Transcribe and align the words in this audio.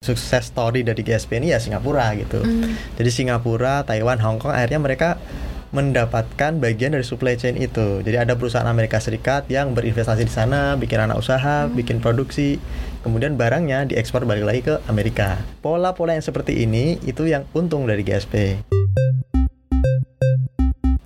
sukses 0.00 0.48
story 0.48 0.80
dari 0.80 1.04
GSP 1.04 1.44
ini 1.44 1.52
ya 1.52 1.60
Singapura 1.60 2.16
gitu. 2.16 2.40
Hmm. 2.40 2.72
Jadi 2.96 3.10
Singapura, 3.12 3.84
Taiwan, 3.84 4.16
Hong 4.24 4.40
Kong 4.40 4.48
akhirnya 4.48 4.80
mereka 4.80 5.20
mendapatkan 5.76 6.56
bagian 6.56 6.96
dari 6.96 7.04
supply 7.04 7.36
chain 7.36 7.60
itu. 7.60 8.00
Jadi 8.00 8.16
ada 8.16 8.32
perusahaan 8.32 8.64
Amerika 8.64 8.96
Serikat 8.96 9.44
yang 9.52 9.76
berinvestasi 9.76 10.24
di 10.24 10.32
sana, 10.32 10.80
bikin 10.80 11.04
anak 11.04 11.20
usaha, 11.20 11.68
bikin 11.68 12.00
produksi, 12.00 12.56
kemudian 13.04 13.36
barangnya 13.36 13.92
diekspor 13.92 14.24
balik 14.24 14.48
lagi 14.48 14.60
ke 14.72 14.80
Amerika. 14.88 15.36
Pola-pola 15.60 16.16
yang 16.16 16.24
seperti 16.24 16.64
ini 16.64 16.96
itu 17.04 17.28
yang 17.28 17.44
untung 17.52 17.84
dari 17.84 18.00
GSP. 18.00 18.56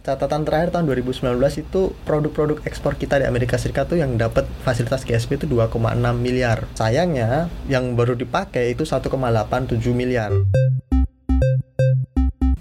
Catatan 0.04 0.44
terakhir 0.44 0.68
tahun 0.68 0.84
2019 1.00 1.32
itu 1.64 1.96
produk-produk 2.04 2.60
ekspor 2.68 2.92
kita 2.92 3.16
di 3.16 3.24
Amerika 3.24 3.56
Serikat 3.56 3.88
tuh 3.88 3.96
yang 3.96 4.20
dapat 4.20 4.44
fasilitas 4.60 5.00
GSP 5.00 5.40
itu 5.40 5.46
2,6 5.48 5.96
miliar. 6.20 6.68
Sayangnya 6.76 7.48
yang 7.72 7.96
baru 7.96 8.12
dipakai 8.12 8.76
itu 8.76 8.84
1,87 8.84 9.80
miliar. 9.96 10.28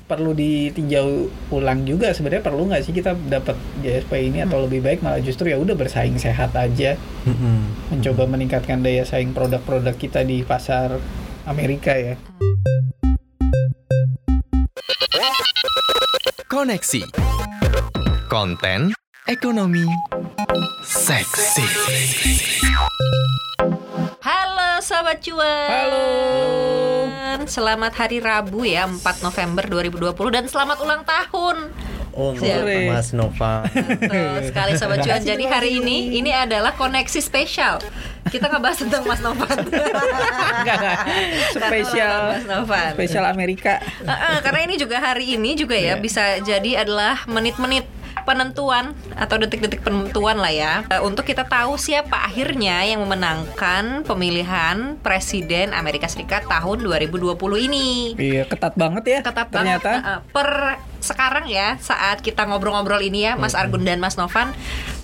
perlu 0.03 0.35
ditinjau 0.37 1.25
ulang 1.49 1.89
juga 1.89 2.13
sebenarnya 2.13 2.45
perlu 2.45 2.69
nggak 2.69 2.85
sih 2.85 2.93
kita 2.93 3.17
dapat 3.17 3.57
GSP 3.81 4.29
ini 4.29 4.45
atau 4.45 4.63
lebih 4.63 4.85
baik? 4.85 5.01
Malah 5.01 5.19
justru 5.19 5.49
ya 5.49 5.57
udah 5.57 5.73
bersaing 5.73 6.15
sehat 6.21 6.55
aja. 6.55 6.95
Mencoba 7.91 8.23
meningkatkan 8.29 8.79
daya 8.85 9.03
saing 9.03 9.35
produk-produk 9.35 9.97
kita 9.97 10.21
di 10.23 10.45
pasar 10.45 11.01
Amerika 11.43 11.91
ya 11.91 12.15
Koneksi. 16.53 17.01
Konten 18.29 18.93
ekonomi 19.25 19.89
seksi. 20.85 21.65
Halo 24.21 24.77
Sobat 24.77 25.17
Cuan 25.25 25.49
Halo. 25.49 26.05
Selamat 27.49 27.97
hari 27.97 28.21
Rabu 28.21 28.69
ya 28.69 28.85
4 28.85 29.01
November 29.25 29.65
2020 29.65 30.13
Dan 30.29 30.45
selamat 30.45 30.77
ulang 30.85 31.01
tahun 31.01 31.73
Siap. 32.13 32.69
Mas 32.85 33.09
Nova. 33.17 33.65
Betul 33.73 34.45
sekali 34.45 34.77
Sobat 34.77 35.01
Cuan 35.01 35.25
Jadi 35.25 35.49
hari 35.49 35.81
ini 35.81 36.21
Ini 36.21 36.45
adalah 36.45 36.77
koneksi 36.77 37.17
spesial 37.17 37.81
Kita 38.33 38.49
ngebahas 38.49 38.77
tentang 38.79 39.05
Mas 39.05 39.21
Novan 39.21 39.57
Enggak, 39.61 40.77
enggak. 40.77 40.97
spesial 41.53 42.17
Mas 42.33 42.45
Novan 42.45 42.91
spesial 42.93 43.25
Amerika 43.25 43.77
Heeh, 44.01 44.35
Karena 44.41 44.59
ini 44.63 44.75
juga 44.75 44.97
hari 44.97 45.37
ini 45.37 45.53
juga 45.53 45.75
ya 45.75 45.81
Iya. 45.85 45.93
Bisa 45.95 46.23
jadi 46.39 46.81
adalah 46.81 47.21
menit-menit 47.27 47.85
penentuan 48.23 48.95
atau 49.13 49.35
detik-detik 49.35 49.83
penentuan 49.83 50.39
lah 50.39 50.47
ya 50.47 50.73
Eh, 50.87 50.97
untuk 50.97 51.21
kita 51.23 51.43
tahu 51.43 51.75
siapa 51.75 52.23
akhirnya 52.23 52.79
yang 52.81 53.03
memenangkan 53.03 54.01
pemilihan 54.01 54.95
presiden 54.97 55.75
Amerika 55.75 56.07
Serikat 56.07 56.47
tahun 56.47 56.81
2020 56.81 57.35
ini. 57.61 58.15
iya 58.15 58.43
ketat 58.43 58.73
banget 58.73 59.03
ya 59.05 59.19
ketat 59.21 59.51
ternyata 59.51 59.91
banget. 59.91 60.07
Uh, 60.07 60.09
uh, 60.09 60.19
per 60.31 60.49
sekarang 60.97 61.45
ya 61.45 61.75
saat 61.77 62.23
kita 62.23 62.47
ngobrol-ngobrol 62.47 63.03
ini 63.03 63.27
ya 63.27 63.35
Mas 63.35 63.53
Argun 63.53 63.83
dan 63.83 63.99
Mas 63.99 64.15
Novan 64.15 64.55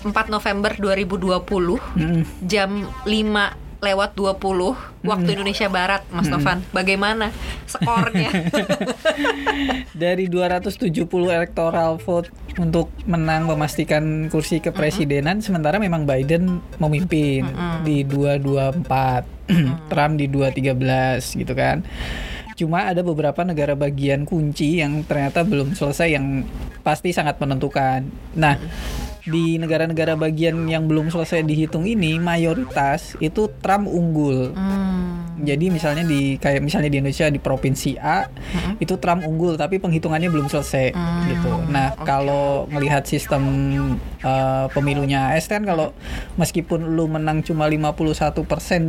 4 0.02 0.12
November 0.28 0.72
2020 0.74 1.78
Mm. 1.96 2.22
jam 2.44 2.70
5 3.04 3.56
lewat 3.80 4.12
20 4.12 4.76
waktu 5.00 5.28
Indonesia 5.32 5.64
Barat 5.66 6.04
Mas 6.12 6.28
Novan. 6.28 6.60
Bagaimana 6.68 7.32
skornya? 7.64 8.28
Dari 9.96 10.28
270 10.28 11.08
electoral 11.08 11.96
vote 11.96 12.28
untuk 12.60 12.92
menang 13.08 13.48
memastikan 13.48 14.28
kursi 14.28 14.60
kepresidenan 14.60 15.40
sementara 15.40 15.80
memang 15.80 16.04
Biden 16.04 16.60
memimpin 16.76 17.48
di 17.80 18.04
224 18.04 18.84
Trump 19.90 20.12
di 20.20 20.26
213 20.28 21.40
gitu 21.40 21.54
kan. 21.56 21.80
Cuma 22.52 22.84
ada 22.84 23.00
beberapa 23.00 23.40
negara 23.40 23.72
bagian 23.72 24.28
kunci 24.28 24.84
yang 24.84 25.00
ternyata 25.08 25.40
belum 25.40 25.72
selesai 25.72 26.12
yang 26.12 26.44
pasti 26.84 27.16
sangat 27.16 27.40
menentukan. 27.40 28.04
Nah 28.36 28.60
di 29.26 29.60
negara-negara 29.60 30.16
bagian 30.16 30.64
yang 30.68 30.88
belum 30.88 31.12
selesai 31.12 31.44
dihitung 31.44 31.84
ini 31.84 32.16
mayoritas 32.16 33.16
itu 33.20 33.50
Trump 33.60 33.88
unggul 33.90 34.52
Hmm. 34.52 34.69
Jadi 35.42 35.66
misalnya 35.66 36.02
di 36.02 36.36
kayak 36.36 36.60
misalnya 36.60 36.86
di 36.86 36.98
Indonesia 36.98 37.26
di 37.26 37.36
provinsi 37.36 37.96
A 37.96 38.28
itu 38.76 38.96
Trump 38.96 39.22
unggul 39.22 39.54
tapi 39.54 39.76
penghitungannya 39.76 40.28
belum 40.28 40.46
selesai 40.46 40.92
Hmm, 40.92 41.26
gitu. 41.26 41.50
Nah, 41.68 41.92
kalau 41.98 42.64
melihat 42.66 43.04
sistem 43.04 43.42
uh, 44.18 44.66
pemilunya 44.70 45.30
AS 45.30 45.46
kan 45.46 45.62
kalau 45.62 45.92
meskipun 46.34 46.94
lu 46.94 47.06
menang 47.06 47.40
cuma 47.40 47.66
51% 47.66 48.34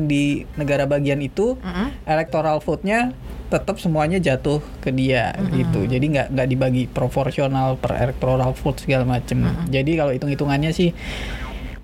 di 0.06 0.24
negara 0.56 0.84
bagian 0.84 1.20
itu, 1.20 1.56
Mm-mm. 1.58 1.92
electoral 2.04 2.60
vote-nya 2.60 3.12
tetap 3.48 3.78
semuanya 3.78 4.16
jatuh 4.18 4.64
ke 4.80 4.90
dia 4.90 5.36
gitu. 5.52 5.84
Jadi 5.84 6.06
nggak 6.10 6.28
nggak 6.32 6.48
dibagi 6.48 6.84
proporsional 6.88 7.76
per 7.76 8.00
electoral 8.00 8.40
vote 8.52 8.80
segala 8.80 9.04
macem. 9.04 9.44
Jadi 9.68 9.92
kalau 9.94 10.12
hitung-hitungannya 10.12 10.72
sih 10.72 10.96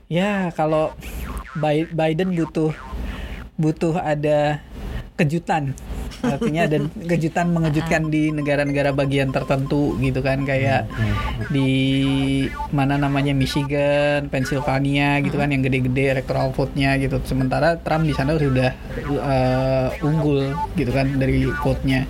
ya 0.07 0.50
kalau 0.51 0.95
Bi- 1.53 1.89
Biden 1.89 2.31
butuh 2.31 2.72
butuh 3.57 3.97
ada 3.97 4.62
kejutan. 5.18 5.73
Artinya 6.18 6.66
ada 6.66 6.78
kejutan 7.06 7.53
mengejutkan 7.53 8.09
di 8.09 8.34
negara-negara 8.34 8.90
bagian 8.90 9.29
tertentu 9.29 9.94
gitu 10.01 10.22
kan 10.25 10.45
kayak 10.45 10.90
di 11.53 11.69
mana 12.73 12.97
namanya 12.97 13.38
Michigan, 13.38 14.25
Pennsylvania 14.29 15.22
gitu 15.22 15.38
kan 15.38 15.53
yang 15.53 15.62
gede-gede 15.62 16.18
electoral 16.18 16.53
vote-nya 16.53 16.97
gitu. 16.97 17.22
Sementara 17.25 17.78
Trump 17.81 18.09
di 18.09 18.13
sana 18.18 18.34
sudah 18.38 18.73
uh, 19.13 19.89
unggul 20.06 20.57
gitu 20.74 20.89
kan 20.89 21.18
dari 21.18 21.50
vote-nya 21.62 22.06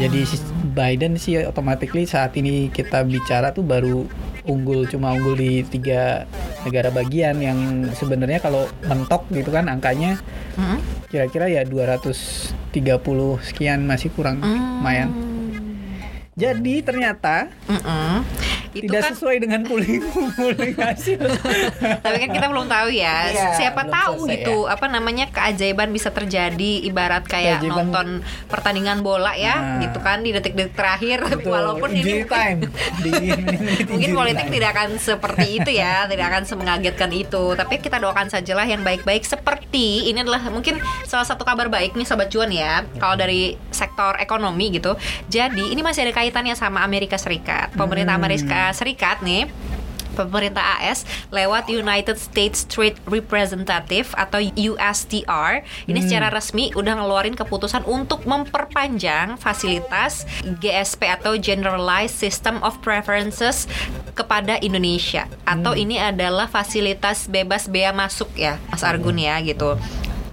jadi 0.00 0.20
si 0.24 0.40
Biden 0.72 1.20
sih 1.20 1.36
automatically 1.44 2.08
saat 2.08 2.32
ini 2.40 2.72
kita 2.72 3.04
bicara 3.04 3.52
tuh 3.52 3.60
baru 3.60 4.08
unggul 4.48 4.88
cuma 4.88 5.12
unggul 5.12 5.36
di 5.38 5.62
tiga 5.68 6.24
negara 6.64 6.88
bagian 6.88 7.38
yang 7.38 7.86
sebenarnya 7.94 8.40
kalau 8.40 8.66
mentok 8.88 9.28
gitu 9.30 9.52
kan 9.52 9.68
angkanya 9.68 10.18
Mm-mm. 10.56 10.80
kira-kira 11.12 11.46
ya 11.52 11.62
230 11.68 12.72
sekian 13.44 13.84
masih 13.84 14.08
kurang 14.16 14.40
lumayan. 14.40 15.12
Jadi 16.32 16.80
ternyata. 16.80 17.52
Itu 18.74 18.84
tidak 18.84 19.00
kan 19.02 19.12
sesuai 19.12 19.36
dengan 19.38 19.60
pooling 19.62 20.02
hasil. 20.82 21.20
tapi 21.98 22.16
kan 22.18 22.30
kita 22.30 22.46
belum 22.46 22.66
tahu 22.66 22.88
ya 22.90 23.16
Iya, 23.24 23.46
siapa 23.54 23.82
tahu 23.84 24.24
selesai 24.24 24.34
gitu 24.34 24.56
apa 24.64 24.86
namanya 24.86 25.28
keajaiban 25.28 25.88
bisa 25.88 26.08
terjadi 26.08 26.72
ibarat 26.82 27.24
kayak 27.24 27.60
Keajaiban- 27.60 27.88
nonton 27.88 28.06
pertandingan 28.46 29.00
bola 29.00 29.32
ya 29.32 29.54
Nah. 29.54 29.80
gitu 29.80 29.98
kan 29.98 30.20
di 30.20 30.30
detik-detik 30.30 30.72
terakhir 30.72 31.20
Betul, 31.22 31.50
walaupun 31.50 31.88
injury 31.90 32.20
ini 32.20 32.26
time 32.26 32.58
di 33.04 33.12
mungkin 33.92 34.10
politik 34.12 34.46
time. 34.46 34.54
tidak 34.54 34.70
akan 34.72 34.88
seperti 34.96 35.46
itu 35.54 35.70
ya 35.72 36.06
tidak 36.06 36.26
akan 36.28 36.42
semengagetkan 36.42 37.10
itu 37.10 37.44
tapi 37.52 37.78
kita 37.78 37.96
doakan 37.96 38.28
sajalah 38.28 38.64
yang 38.64 38.80
baik-baik 38.80 39.22
seperti 39.22 40.08
ini 40.08 40.18
adalah 40.18 40.40
mungkin 40.46 40.76
salah 41.04 41.24
satu 41.24 41.42
kabar 41.42 41.68
baik 41.68 41.92
nih 41.92 42.04
sobat 42.04 42.28
cuan 42.28 42.48
ya 42.48 42.84
kalau 42.96 43.14
dari 43.14 43.42
sektor 43.70 44.16
ekonomi 44.16 44.72
gitu 44.72 44.96
jadi 45.26 45.64
ini 45.64 45.80
masih 45.80 46.02
ada 46.02 46.14
kaitannya 46.14 46.54
sama 46.54 46.80
Amerika 46.80 47.14
Serikat 47.14 47.72
pemerintah 47.72 48.10
Hmm. 48.12 48.20
Amerika 48.20 48.61
Serikat 48.70 49.18
nih 49.26 49.50
Pemerintah 50.12 50.76
AS 50.76 51.08
lewat 51.32 51.72
United 51.72 52.20
States 52.20 52.68
Trade 52.68 53.00
Representative 53.08 54.12
atau 54.12 54.44
USTR 54.44 55.64
ini 55.88 55.98
Hmm. 55.98 56.04
secara 56.04 56.28
resmi 56.28 56.68
udah 56.76 57.00
ngeluarin 57.00 57.32
keputusan 57.32 57.88
untuk 57.88 58.28
memperpanjang 58.28 59.40
fasilitas 59.40 60.28
GSP 60.60 61.16
atau 61.16 61.40
Generalized 61.40 62.12
System 62.12 62.60
of 62.60 62.76
Preferences 62.84 63.64
kepada 64.12 64.60
Indonesia 64.60 65.24
atau 65.48 65.72
Hmm. 65.72 65.82
ini 65.88 65.96
adalah 65.96 66.44
fasilitas 66.44 67.24
bebas 67.24 67.72
bea 67.72 67.96
masuk 67.96 68.28
ya 68.36 68.60
Mas 68.68 68.84
Argun 68.84 69.16
ya 69.16 69.40
gitu. 69.40 69.80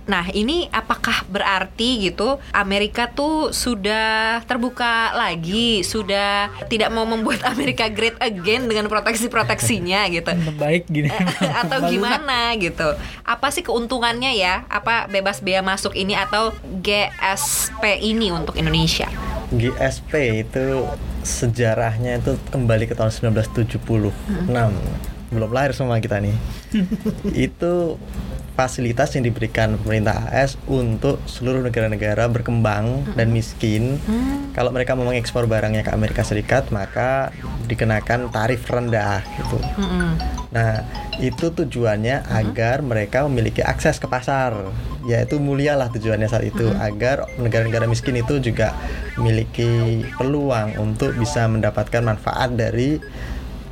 Nah, 0.10 0.26
ini 0.34 0.66
apakah 0.74 1.22
berarti 1.30 2.10
gitu 2.10 2.42
Amerika 2.50 3.06
tuh 3.06 3.54
sudah 3.54 4.42
terbuka 4.50 5.14
lagi, 5.14 5.86
sudah 5.86 6.50
tidak 6.66 6.90
mau 6.90 7.06
membuat 7.06 7.46
Amerika 7.54 7.86
great 7.94 8.18
again 8.18 8.66
dengan 8.66 8.90
proteksi-proteksinya 8.90 10.10
gitu. 10.10 10.34
baik 10.58 10.90
gini. 10.90 11.14
atau 11.62 11.86
Malu 11.86 11.94
gimana 11.94 12.58
gitu. 12.58 12.98
Apa 13.22 13.54
sih 13.54 13.62
keuntungannya 13.62 14.34
ya? 14.34 14.66
Apa 14.66 15.06
bebas 15.06 15.46
bea 15.46 15.62
masuk 15.62 15.94
ini 15.94 16.18
atau 16.18 16.58
GSP 16.82 18.02
ini 18.02 18.34
untuk 18.34 18.58
Indonesia? 18.58 19.06
GSP 19.54 20.42
itu 20.42 20.90
sejarahnya 21.22 22.18
itu 22.18 22.34
kembali 22.50 22.90
ke 22.90 22.98
tahun 22.98 23.14
1976 23.14 24.10
belum 25.30 25.50
lahir 25.54 25.78
semua 25.78 26.02
kita 26.02 26.18
nih 26.18 26.34
itu 27.50 27.74
fasilitas 28.60 29.16
yang 29.16 29.24
diberikan 29.24 29.80
pemerintah 29.80 30.28
AS 30.36 30.60
untuk 30.68 31.24
seluruh 31.32 31.64
negara-negara 31.64 32.28
berkembang 32.28 33.08
dan 33.16 33.32
miskin. 33.32 33.96
Kalau 34.52 34.76
mereka 34.76 35.00
mau 35.00 35.08
mengekspor 35.08 35.48
barangnya 35.48 35.88
ke 35.88 35.96
Amerika 35.96 36.28
Serikat 36.28 36.68
maka 36.76 37.32
dikenakan 37.72 38.28
tarif 38.28 38.68
rendah 38.68 39.24
gitu. 39.40 39.64
Mm-mm. 39.80 40.20
Nah, 40.52 40.84
itu 41.24 41.56
tujuannya 41.56 42.28
agar 42.28 42.84
mereka 42.84 43.24
memiliki 43.32 43.64
akses 43.64 43.96
ke 43.96 44.12
pasar. 44.12 44.52
Yaitu 45.08 45.40
mulialah 45.40 45.88
tujuannya 45.96 46.28
saat 46.28 46.44
itu 46.44 46.68
agar 46.84 47.32
negara-negara 47.40 47.88
miskin 47.88 48.20
itu 48.20 48.44
juga 48.44 48.76
memiliki 49.16 50.04
peluang 50.20 50.76
untuk 50.84 51.16
bisa 51.16 51.48
mendapatkan 51.48 52.04
manfaat 52.04 52.60
dari 52.60 53.00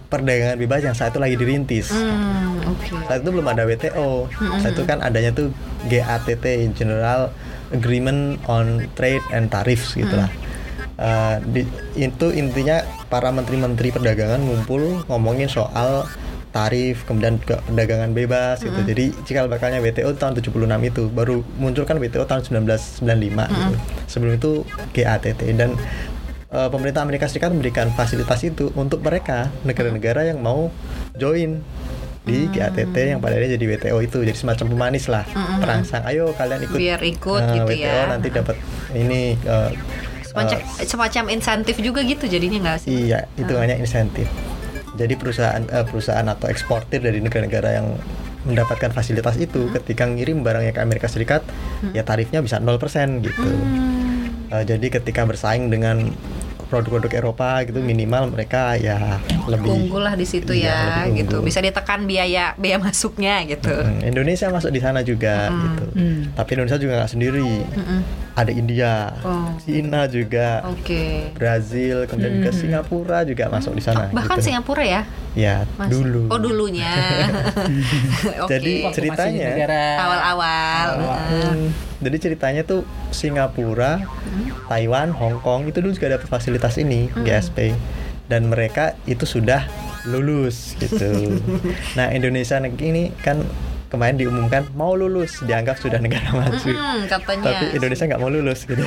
perdagangan 0.07 0.56
bebas 0.56 0.81
yang 0.81 0.94
saat 0.94 1.12
itu 1.12 1.19
lagi 1.19 1.36
dirintis. 1.36 1.92
Hmm, 1.92 2.63
oke. 2.65 2.88
Saat 3.06 3.19
itu 3.21 3.30
belum 3.30 3.45
ada 3.45 3.63
WTO. 3.63 4.31
Saat 4.57 4.74
itu 4.74 4.83
kan 4.83 5.00
adanya 5.00 5.31
tuh 5.31 5.51
GATT 5.86 6.45
General 6.74 7.30
Agreement 7.69 8.19
on 8.45 8.88
Trade 8.94 9.24
and 9.30 9.48
Tariffs 9.48 9.94
gitulah. 9.94 10.31
Eh, 10.98 11.36
di- 11.45 11.69
itu 11.95 12.27
intinya 12.31 12.81
para 13.06 13.30
menteri-menteri 13.30 13.92
perdagangan 13.92 14.39
ngumpul 14.39 15.06
ngomongin 15.06 15.45
soal 15.45 16.07
tarif 16.50 17.06
kemudian 17.06 17.38
juga 17.38 17.62
perdagangan 17.62 18.12
bebas 18.12 18.63
gitu. 18.63 18.80
Jadi 18.83 19.06
cikal 19.21 19.45
bakalnya 19.45 19.77
WTO 19.77 20.09
tahun 20.12 20.33
76 20.33 20.57
itu 20.81 21.06
baru 21.07 21.45
muncul 21.54 21.83
kan 21.83 22.00
WTO 22.00 22.24
tahun 22.24 22.42
1995 22.42 23.06
gitu. 23.45 23.75
Sebelum 24.07 24.33
itu 24.33 24.51
GATT 24.89 25.27
dan 25.54 25.77
eh, 26.51 26.69
pemerintah 26.71 27.01
Amerika 27.03 27.25
Serikat 27.27 27.51
memberikan 27.51 27.91
fasilitas 27.95 28.44
itu 28.44 28.71
untuk 28.75 29.03
mereka 29.03 29.51
negara-negara 29.63 30.27
yang 30.29 30.39
mau 30.44 30.71
join 31.15 31.63
di 32.27 32.51
GATT 32.51 32.91
yang 32.91 33.23
pada 33.23 33.39
akhirnya 33.39 33.55
jadi 33.55 33.65
WTO 33.71 33.97
itu 34.03 34.17
jadi 34.19 34.35
semacam 34.35 34.65
pemanis 34.75 35.07
lah 35.07 35.23
terangsang 35.63 36.03
ayo 36.11 36.35
kalian 36.35 36.59
ikut 36.67 36.75
Biar 36.75 36.99
ikut 36.99 37.39
eh, 37.39 37.53
gitu 37.55 37.71
WTO 37.71 37.88
ya. 37.88 38.03
nanti 38.11 38.27
dapat 38.27 38.55
ini 38.91 39.39
eh, 39.39 39.71
Semacam, 40.38 40.59
semacam 40.85 41.23
insentif 41.33 41.75
juga 41.81 42.05
gitu 42.05 42.29
jadinya 42.29 42.59
nggak 42.69 42.77
sih? 42.85 43.09
Iya, 43.09 43.25
hitungannya 43.41 43.81
insentif. 43.81 44.29
Jadi 44.94 45.13
perusahaan 45.17 45.63
eh, 45.65 45.85
perusahaan 45.88 46.27
atau 46.29 46.45
eksportir 46.51 47.01
dari 47.01 47.23
negara-negara 47.23 47.81
yang 47.81 47.97
mendapatkan 48.45 48.94
fasilitas 48.94 49.35
itu 49.41 49.67
ketika 49.73 50.07
ngirim 50.07 50.45
barangnya 50.45 50.71
ke 50.71 50.81
Amerika 50.83 51.09
Serikat, 51.09 51.41
ya 51.91 52.05
tarifnya 52.05 52.39
bisa 52.39 52.61
0% 52.61 53.25
gitu. 53.25 53.49
Eh, 54.47 54.63
jadi 54.63 54.88
ketika 54.88 55.27
bersaing 55.27 55.67
dengan 55.67 56.07
produk-produk 56.71 57.11
Eropa 57.19 57.63
gitu 57.67 57.83
minimal 57.83 58.31
mereka 58.31 58.79
ya 58.79 59.19
lebih 59.49 59.69
Unggul 59.69 60.01
lah 60.01 60.13
di 60.13 60.23
situ 60.23 60.51
Iya, 60.51 60.67
ya, 60.67 60.77
lebih 61.01 61.23
gitu. 61.23 61.35
unggul. 61.38 61.47
Bisa 61.47 61.59
ditekan 61.59 62.03
biaya 62.03 62.51
biaya 62.53 62.77
masuknya 62.77 63.41
gitu. 63.44 63.71
Hmm, 63.71 63.99
Indonesia 64.01 64.47
masuk 64.47 64.69
di 64.69 64.79
sana 64.79 64.99
juga 65.01 65.47
gitu. 65.47 65.85
Hmm. 65.94 66.21
Tapi 66.33 66.49
Indonesia 66.53 66.77
juga 66.77 66.94
nggak 66.97 67.11
sendiri. 67.11 67.51
Mm-mm. 67.69 68.01
Ada 68.33 68.53
India, 68.53 69.17
Oh. 69.21 69.49
Cina 69.57 70.05
juga, 70.05 70.61
Oke. 70.67 71.33
Brazil, 71.33 72.05
kemudian 72.05 72.38
juga 72.38 72.51
Singapura 72.51 73.19
juga 73.23 73.49
masuk 73.49 73.73
di 73.73 73.81
sana. 73.81 74.13
Bahkan 74.13 74.38
gitu. 74.38 74.45
Singapura 74.45 74.85
ya? 74.85 75.01
Ya, 75.33 75.65
Masih. 75.73 75.89
dulu. 75.97 76.21
Oh, 76.29 76.38
dulunya. 76.38 76.85
Oke. 78.45 78.49
Jadi, 78.51 78.73
Ceritanya- 78.89 79.57
awal-awal. 79.97 80.88
heeh. 80.94 81.49
Hmm, 81.49 81.67
Jadi 81.97 82.17
ceritanya 82.19 82.61
tuh 82.61 82.85
Singapura, 83.09 84.05
Taiwan, 84.67 85.09
Hong 85.11 85.41
Kong 85.41 85.65
itu 85.65 85.81
dulu 85.81 85.89
juga 85.91 86.13
dapat 86.13 86.29
fasilitas 86.29 86.77
ini 86.77 87.09
GSP 87.15 87.73
dan 88.27 88.51
mereka 88.51 88.95
itu 89.07 89.24
sudah 89.24 89.63
lulus 90.07 90.75
gitu. 90.79 91.39
nah 91.97 92.12
Indonesia 92.12 92.59
ini 92.59 93.12
kan 93.24 93.44
kemarin 93.88 94.19
diumumkan 94.19 94.68
mau 94.75 95.00
lulus 95.00 95.39
dianggap 95.47 95.79
sudah 95.79 96.00
negara 96.00 96.27
maju. 96.35 96.71
Hmm, 96.75 97.07
katanya. 97.07 97.44
Tapi 97.56 97.65
Indonesia 97.79 98.03
nggak 98.03 98.21
mau 98.21 98.31
lulus 98.31 98.59
gitu. 98.68 98.83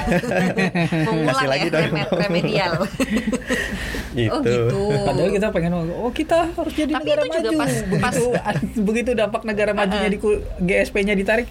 Lagi 1.51 1.67
ya, 1.69 1.73
dong. 1.73 1.85
reme- 1.89 2.11
remedial. 2.29 2.73
gitu. 4.21 4.33
Oh 4.37 4.41
gitu. 4.45 4.81
Padahal 5.09 5.31
kita 5.33 5.47
pengen 5.57 5.73
oh 5.77 6.13
kita 6.13 6.39
harus 6.53 6.73
jadi 6.77 6.93
Tapi 6.93 7.05
negara 7.09 7.21
itu 7.25 7.29
juga 7.33 7.51
maju. 7.57 7.59
pas- 7.59 7.85
begitu 7.89 8.25
begitu 8.85 9.11
dampak 9.17 9.43
negara 9.49 9.73
majunya 9.73 10.09
di 10.13 10.19
GSP-nya 10.61 11.17
ditarik. 11.17 11.49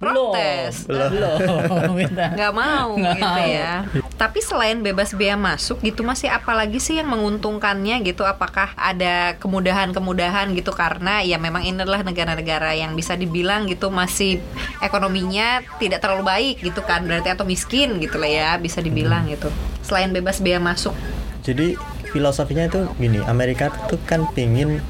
Protes. 0.00 0.88
Belum. 0.88 1.12
Nggak 2.16 2.52
mau 2.56 2.96
Nggak 2.96 3.14
gitu 3.20 3.28
mau. 3.36 3.44
ya. 3.44 3.84
Tapi 4.16 4.40
selain 4.40 4.80
bebas 4.80 5.12
bea 5.12 5.36
masuk 5.36 5.84
gitu 5.84 6.00
masih 6.00 6.32
apa 6.32 6.56
lagi 6.56 6.80
sih 6.80 6.96
yang 6.96 7.12
menguntungkannya 7.12 8.00
gitu? 8.08 8.24
Apakah 8.24 8.72
ada 8.80 9.36
kemudahan-kemudahan 9.36 10.56
gitu 10.56 10.72
karena 10.72 11.20
ya 11.20 11.36
memang 11.36 11.68
ini 11.68 11.84
adalah 11.84 12.00
negara-negara 12.00 12.72
yang 12.72 12.96
bisa 12.96 13.12
dibilang 13.12 13.68
gitu 13.68 13.92
masih 13.92 14.40
ekonominya 14.80 15.60
tidak 15.76 16.00
terlalu 16.00 16.24
baik 16.24 16.56
gitu 16.64 16.80
kan 16.80 17.04
berarti 17.04 17.36
atau 17.36 17.44
miskin 17.44 18.00
gitu 18.00 18.16
lah 18.16 18.32
ya 18.32 18.48
bisa 18.56 18.80
dibilang 18.80 19.28
gitu. 19.28 19.52
Selain 19.84 20.08
bebas 20.08 20.40
bea 20.40 20.56
masuk. 20.56 20.96
Jadi 21.44 21.76
filosofinya 22.08 22.64
itu 22.72 22.88
gini, 22.96 23.20
Amerika 23.28 23.68
itu 23.68 24.00
kan 24.08 24.24
pingin 24.32 24.80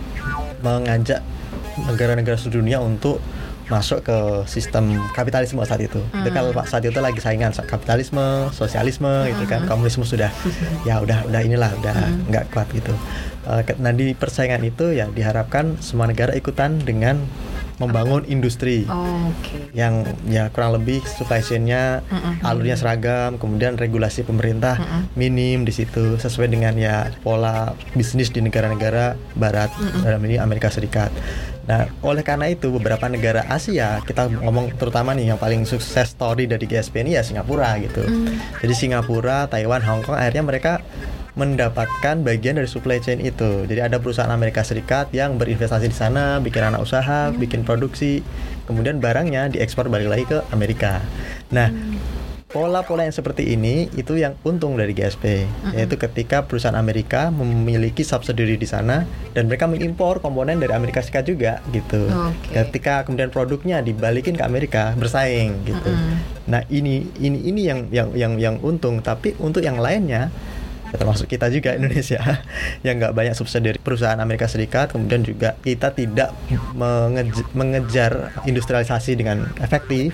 mengajak 0.62 1.18
negara-negara 1.90 2.38
seluruh 2.38 2.62
dunia 2.62 2.78
untuk 2.78 3.18
masuk 3.70 4.02
ke 4.02 4.16
sistem 4.44 4.84
kapitalisme 5.10 5.62
saat 5.62 5.80
itu. 5.80 6.02
Itu 6.12 6.28
kan 6.28 6.50
Pak 6.50 6.66
saat 6.66 6.82
itu 6.82 6.98
lagi 6.98 7.18
saingan 7.18 7.50
sa- 7.50 7.64
kapitalisme, 7.64 8.50
sosialisme 8.50 9.08
gitu 9.26 9.46
kan. 9.46 9.64
Komunisme 9.64 10.02
sudah 10.02 10.28
ya 10.82 10.98
udah 10.98 11.24
udah 11.24 11.40
inilah 11.40 11.70
udah 11.76 11.94
nggak 12.26 12.44
kuat 12.50 12.66
gitu. 12.70 12.90
Ke- 13.64 13.78
nah 13.78 13.90
di 13.90 14.12
persaingan 14.12 14.60
itu 14.60 14.90
ya 14.90 15.06
diharapkan 15.06 15.78
semua 15.78 16.04
negara 16.04 16.34
ikutan 16.34 16.76
dengan 16.76 17.22
membangun 17.78 18.28
industri 18.28 18.84
Oh, 18.84 19.32
Oke. 19.32 19.72
yang 19.72 20.04
ya 20.28 20.52
kurang 20.52 20.76
lebih 20.76 21.00
supply 21.00 21.40
chain-nya 21.40 22.04
alurnya 22.42 22.76
seragam, 22.76 23.40
kemudian 23.40 23.80
regulasi 23.80 24.20
pemerintah 24.20 24.76
minim 25.14 25.64
di 25.64 25.72
situ 25.72 26.20
sesuai 26.20 26.52
dengan 26.52 26.76
ya 26.76 27.08
pola 27.18 27.72
bisnis 27.94 28.28
di 28.28 28.44
negara-negara 28.44 29.16
barat 29.32 29.72
dalam 29.98 30.20
ini 30.20 30.36
Amerika 30.36 30.68
Serikat. 30.68 31.08
Nah, 31.68 31.86
oleh 32.00 32.24
karena 32.24 32.48
itu 32.48 32.72
beberapa 32.72 33.06
negara 33.06 33.44
Asia 33.46 34.00
kita 34.02 34.28
ngomong 34.30 34.74
terutama 34.80 35.12
nih 35.12 35.34
yang 35.34 35.38
paling 35.38 35.68
sukses 35.68 36.12
story 36.12 36.48
dari 36.48 36.64
GSP 36.64 37.04
ini 37.04 37.14
ya 37.18 37.22
Singapura 37.22 37.76
gitu. 37.78 38.02
Jadi 38.64 38.74
Singapura, 38.74 39.46
Taiwan, 39.46 39.84
Hong 39.84 40.02
Kong 40.02 40.16
akhirnya 40.16 40.42
mereka 40.42 40.72
mendapatkan 41.38 42.26
bagian 42.26 42.58
dari 42.58 42.66
supply 42.66 42.98
chain 42.98 43.22
itu. 43.22 43.64
Jadi 43.64 43.80
ada 43.80 44.02
perusahaan 44.02 44.30
Amerika 44.32 44.66
Serikat 44.66 45.14
yang 45.14 45.38
berinvestasi 45.38 45.86
di 45.86 45.96
sana, 45.96 46.42
bikin 46.42 46.60
anak 46.60 46.82
usaha, 46.82 47.30
bikin 47.30 47.62
produksi, 47.62 48.20
kemudian 48.66 48.98
barangnya 48.98 49.54
diekspor 49.54 49.86
balik 49.86 50.10
lagi 50.10 50.24
ke 50.26 50.38
Amerika. 50.50 50.98
Nah, 51.54 51.70
pola-pola 52.50 53.06
yang 53.06 53.14
seperti 53.14 53.54
ini 53.54 53.86
itu 53.94 54.18
yang 54.18 54.34
untung 54.42 54.74
dari 54.74 54.90
GSP, 54.90 55.46
yaitu 55.70 55.94
ketika 55.94 56.42
perusahaan 56.44 56.74
Amerika 56.74 57.30
memiliki 57.30 58.02
subsidiary 58.02 58.58
di 58.58 58.66
sana 58.66 59.06
dan 59.32 59.46
mereka 59.46 59.70
mengimpor 59.70 60.18
komponen 60.18 60.58
dari 60.58 60.74
Amerika 60.74 60.98
Serikat 60.98 61.30
juga 61.30 61.62
gitu. 61.70 62.10
Oke. 62.10 62.50
Ketika 62.50 63.06
kemudian 63.06 63.30
produknya 63.30 63.78
dibalikin 63.80 64.34
ke 64.34 64.42
Amerika 64.42 64.92
bersaing 64.98 65.62
gitu. 65.62 65.90
Nah, 66.50 66.66
ini 66.66 67.06
ini 67.22 67.38
ini 67.46 67.60
yang 67.70 67.86
yang 67.94 68.08
yang 68.18 68.32
yang 68.36 68.56
untung, 68.66 68.98
tapi 68.98 69.38
untuk 69.38 69.62
yang 69.62 69.78
lainnya 69.78 70.34
ya 70.90 70.96
termasuk 70.98 71.30
kita 71.30 71.46
juga 71.54 71.70
Indonesia 71.78 72.18
yang 72.82 72.98
nggak 72.98 73.14
banyak 73.14 73.34
subsidi 73.38 73.70
dari 73.70 73.78
perusahaan 73.78 74.18
Amerika 74.18 74.50
Serikat 74.50 74.90
kemudian 74.90 75.22
juga 75.22 75.54
kita 75.62 75.94
tidak 75.94 76.34
mengejar, 76.74 77.46
mengejar 77.54 78.12
industrialisasi 78.42 79.14
dengan 79.14 79.46
efektif 79.62 80.10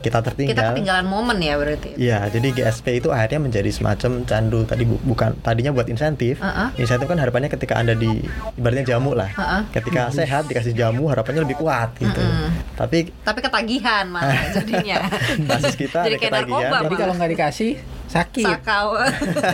kita 0.00 0.18
tertinggal 0.20 0.50
Kita 0.50 0.62
ketinggalan 0.70 1.04
momen 1.04 1.36
ya 1.38 1.54
berarti. 1.54 1.92
Iya, 1.94 2.24
jadi 2.26 2.48
GSP 2.50 2.86
itu 2.96 3.08
akhirnya 3.08 3.40
menjadi 3.42 3.68
semacam 3.68 4.24
candu 4.24 4.64
tadi 4.64 4.82
bu- 4.82 5.02
bukan 5.04 5.36
tadinya 5.38 5.70
buat 5.70 5.86
insentif. 5.86 6.38
Uh-uh. 6.38 6.72
Insentif 6.74 7.04
kan 7.04 7.16
harapannya 7.16 7.48
ketika 7.48 7.76
anda 7.76 7.92
di 7.92 8.24
ibaratnya 8.54 8.84
jamu 8.86 9.12
lah. 9.12 9.28
Uh-uh. 9.30 9.68
Ketika 9.70 10.08
sehat 10.10 10.46
dikasih 10.46 10.72
jamu 10.72 11.06
harapannya 11.06 11.44
lebih 11.44 11.56
kuat 11.56 11.92
gitu. 11.94 12.16
Mm-mm. 12.16 12.48
Tapi 12.74 13.12
Tapi 13.20 13.38
ketagihan 13.38 14.04
malah 14.06 14.40
jadinya. 14.56 15.04
basis 15.46 15.74
kita 15.74 16.00
Jadi 16.02 16.16
kayak 16.16 16.32
ketagihan. 16.40 16.60
narkoba, 16.64 16.76
Jadi 16.82 16.94
kalau 16.96 17.14
nggak 17.14 17.30
dikasih 17.30 17.70
sakit. 18.06 18.46
Sakau. 18.48 18.86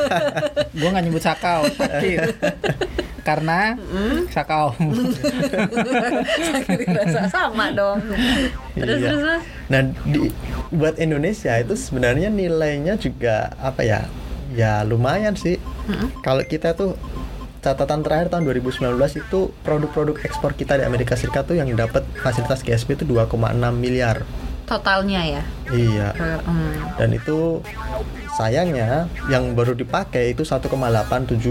Gue 0.78 0.88
nggak 0.88 1.04
nyebut 1.04 1.22
sakau, 1.22 1.66
sakit. 1.68 2.18
Karena 3.26 3.74
sakau. 4.30 4.70
Sakit 6.54 6.86
rasa 6.94 7.26
sama 7.26 7.74
dong. 7.74 7.98
Terus 8.78 9.02
Iya. 9.02 9.10
terus 9.10 9.20
terus. 9.20 9.42
Nah, 9.66 9.80
di, 10.06 10.30
buat 10.70 10.94
Indonesia 10.96 11.58
itu 11.58 11.74
sebenarnya 11.74 12.30
nilainya 12.30 12.94
juga 12.94 13.50
apa 13.58 13.82
ya? 13.82 14.06
Ya 14.54 14.86
lumayan 14.86 15.34
sih. 15.34 15.58
Kalau 16.22 16.46
kita 16.46 16.78
tuh 16.78 16.94
catatan 17.60 18.06
terakhir 18.06 18.30
tahun 18.30 18.46
2019 18.46 18.94
itu 19.18 19.50
produk-produk 19.66 20.22
ekspor 20.22 20.54
kita 20.54 20.78
di 20.78 20.86
Amerika 20.86 21.18
Serikat 21.18 21.50
tuh 21.50 21.58
yang 21.58 21.66
dapat 21.74 22.06
fasilitas 22.22 22.62
GSP 22.62 23.02
itu 23.02 23.04
2,6 23.10 23.26
miliar. 23.74 24.22
Totalnya 24.66 25.22
ya. 25.22 25.42
Iya. 25.70 26.08
Hmm. 26.42 26.74
Dan 26.98 27.14
itu 27.14 27.62
sayangnya 28.34 29.06
yang 29.26 29.54
baru 29.54 29.72
dipakai 29.72 30.34
itu 30.34 30.42
1,87 30.42 30.68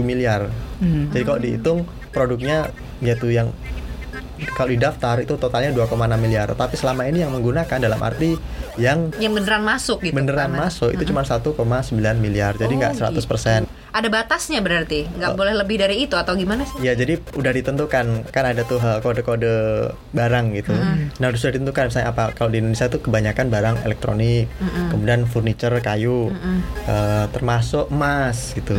miliar. 0.00 0.52
Hmm. 0.78 1.08
Jadi 1.10 1.24
kalau 1.24 1.40
dihitung 1.40 1.78
produknya 2.12 2.68
yaitu 3.00 3.28
yang 3.28 3.52
kalau 4.52 4.68
didaftar 4.68 5.16
itu 5.18 5.34
totalnya 5.34 5.72
2,6 5.72 5.96
miliar. 6.16 6.52
Tapi 6.52 6.76
selama 6.76 7.08
ini 7.08 7.24
yang 7.24 7.32
menggunakan 7.32 7.78
dalam 7.80 7.96
arti 7.98 8.36
yang 8.76 9.08
Yang 9.16 9.32
beneran 9.40 9.64
masuk 9.64 9.98
gitu. 10.04 10.12
beneran 10.12 10.52
karena- 10.52 10.68
masuk 10.68 10.88
itu 10.92 11.04
cuma 11.08 11.24
1,9 11.24 11.56
miliar. 12.16 12.52
Jadi 12.54 12.74
Oh, 12.74 12.78
nggak 12.78 12.92
100%. 12.94 13.64
Ada 13.96 14.12
batasnya 14.12 14.60
berarti, 14.60 15.08
nggak 15.08 15.32
boleh 15.32 15.56
lebih 15.56 15.80
dari 15.80 16.04
itu 16.04 16.12
atau 16.12 16.36
gimana 16.36 16.62
sih? 16.62 16.84
Ya 16.84 16.92
jadi 16.92 17.16
udah 17.32 17.48
ditentukan. 17.50 18.28
Kan 18.28 18.44
ada 18.44 18.60
tuh 18.62 18.76
eh, 18.76 19.00
kode-kode 19.00 19.54
barang 20.12 20.52
gitu. 20.52 20.76
Nah 21.16 21.26
udah 21.26 21.38
sudah 21.40 21.56
ditentukan 21.56 21.88
misalnya 21.88 22.12
apa 22.12 22.28
kalau 22.30 22.52
di 22.52 22.60
Indonesia 22.60 22.86
tuh 22.86 23.00
kebanyakan 23.00 23.48
barang 23.48 23.76
elektronik, 23.82 24.52
kemudian 24.92 25.24
furniture 25.24 25.72
kayu, 25.80 26.28
eh, 26.84 27.24
termasuk 27.30 27.88
emas 27.88 28.52
gitu. 28.52 28.76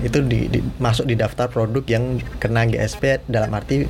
Itu 0.00 0.24
di, 0.24 0.48
di- 0.48 0.64
masuk 0.78 1.04
di 1.04 1.14
daftar 1.14 1.46
produk 1.46 1.84
yang 1.86 2.04
kena 2.38 2.64
GSP 2.64 3.20
dalam 3.26 3.52
arti 3.52 3.84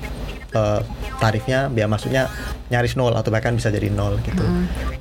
eh, 0.55 0.81
tarifnya 1.19 1.67
biaya 1.69 1.87
masuknya 1.87 2.31
nyaris 2.71 2.95
nol 2.95 3.13
atau 3.13 3.29
bahkan 3.29 3.53
bisa 3.53 3.69
jadi 3.69 3.91
nol 3.91 4.17
gitu. 4.23 4.43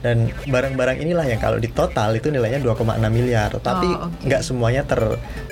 Dan 0.02 0.34
barang-barang 0.46 1.00
inilah 1.00 1.24
yang 1.24 1.40
kalau 1.40 1.58
di 1.58 1.70
total 1.70 2.14
itu 2.14 2.28
nilainya 2.28 2.60
2,6 2.60 2.76
miliar. 3.08 3.54
Tapi 3.56 3.88
Oh, 3.94 4.10
nggak 4.26 4.42
semuanya 4.42 4.82
ter 4.84 5.00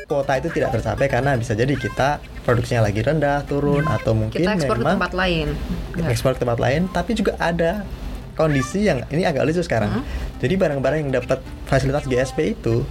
kuota 0.06 0.36
itu 0.36 0.52
tidak 0.52 0.76
tercapai 0.76 1.08
karena 1.08 1.38
bisa 1.38 1.54
jadi 1.54 1.72
kita 1.72 2.20
produksinya 2.42 2.90
lagi 2.90 3.00
rendah 3.00 3.46
turun 3.46 3.86
atau 3.86 4.12
mungkin 4.12 4.42
Kita 4.42 4.58
ekspor 4.58 4.76
ke 4.76 4.82
memang 4.82 4.98
tempat 5.00 5.14
lain. 5.14 5.48
Nggak. 5.96 6.10
ekspor 6.12 6.32
ke 6.36 6.40
tempat 6.42 6.60
lain 6.60 6.82
tapi 6.90 7.12
juga 7.14 7.38
ada 7.38 7.86
kondisi 8.34 8.88
yang 8.88 9.04
ini 9.08 9.24
agak 9.24 9.44
lucu 9.44 9.62
sekarang 9.62 10.02
jadi 10.40 10.56
barang-barang 10.58 11.00
yang 11.06 11.12
dapat 11.14 11.40
fasilitas 11.68 12.08
GSP 12.08 12.58
itu 12.58 12.82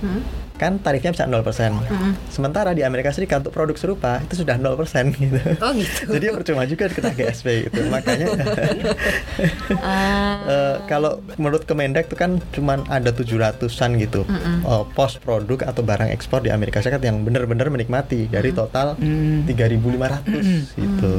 kan 0.60 0.76
tarifnya 0.76 1.16
bisa 1.16 1.24
0% 1.24 1.40
sementara 2.28 2.76
di 2.76 2.84
Amerika 2.84 3.08
Serikat 3.08 3.40
untuk 3.40 3.56
produk 3.56 3.76
serupa 3.80 4.20
itu 4.20 4.44
sudah 4.44 4.60
0% 4.60 4.76
gitu. 5.16 5.40
Oh 5.64 5.72
gitu. 5.72 6.12
jadi 6.12 6.36
percuma 6.36 6.68
juga 6.68 6.92
kita 6.92 7.16
GSP 7.16 7.72
gitu. 7.72 7.88
Makanya 7.88 8.28
Ah, 9.80 10.36
Eh, 10.50 10.76
kalau 10.84 11.22
menurut 11.38 11.62
Kemendak 11.64 12.10
itu 12.10 12.16
kan 12.18 12.42
cuman 12.50 12.82
ada 12.90 13.14
700-an 13.14 13.90
gitu. 13.96 14.26
Eh, 14.26 14.84
pos 14.92 15.16
produk 15.16 15.64
atau 15.64 15.80
barang 15.80 16.10
ekspor 16.10 16.42
di 16.42 16.50
Amerika 16.50 16.82
Serikat 16.82 17.00
yang 17.00 17.22
benar-benar 17.22 17.70
menikmati. 17.70 18.26
Dari 18.26 18.50
total 18.50 18.98
3.500 18.98 20.74
gitu. 20.74 21.14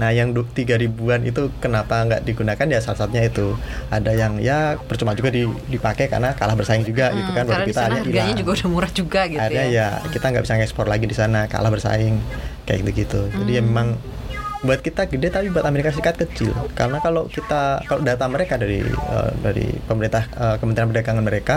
Nah, 0.00 0.10
yang 0.10 0.32
du- 0.32 0.48
3.000-an 0.48 1.20
itu 1.22 1.52
kenapa 1.60 2.00
nggak 2.02 2.24
digunakan? 2.24 2.64
Ya 2.64 2.80
salah 2.80 2.96
satunya 2.98 3.28
itu. 3.28 3.52
Ada 3.88 4.16
yang 4.16 4.40
ya 4.40 4.80
percuma 4.80 5.12
juga 5.12 5.28
di- 5.28 5.44
dipakai 5.68 6.08
karena 6.08 6.32
kalah 6.32 6.56
bersaing 6.56 6.82
juga 6.82 7.12
gitu 7.12 7.30
kan. 7.30 7.44
Hmm, 7.44 7.52
baru 7.52 7.64
kita 7.68 7.82
hilang. 8.00 8.32
juga 8.32 8.50
udah 8.56 8.68
murah 8.70 8.90
juga 8.90 9.20
gitu 9.26 9.36
Akhirnya 9.36 9.66
ya. 9.66 9.86
ya 10.00 10.08
kita 10.08 10.26
nggak 10.26 10.44
bisa 10.46 10.54
ngekspor 10.56 10.86
lagi 10.86 11.04
di 11.04 11.12
sana 11.12 11.44
kalah 11.44 11.68
bersaing 11.68 12.16
kayak 12.64 12.80
gitu 12.82 12.90
gitu 12.96 13.20
jadi 13.34 13.58
ya 13.58 13.62
memang 13.62 13.98
buat 14.60 14.78
kita 14.78 15.08
gede 15.08 15.28
tapi 15.28 15.48
buat 15.48 15.64
Amerika 15.64 15.90
Serikat 15.90 16.16
kecil. 16.16 16.52
Karena 16.72 17.00
kalau 17.00 17.26
kita 17.26 17.80
kalau 17.82 18.00
data 18.00 18.24
mereka 18.24 18.56
dari 18.56 18.80
eh, 18.84 19.30
dari 19.38 19.66
pemerintah 19.82 20.24
eh, 20.30 20.56
Kementerian 20.56 20.88
Perdagangan 20.88 21.24
mereka 21.24 21.56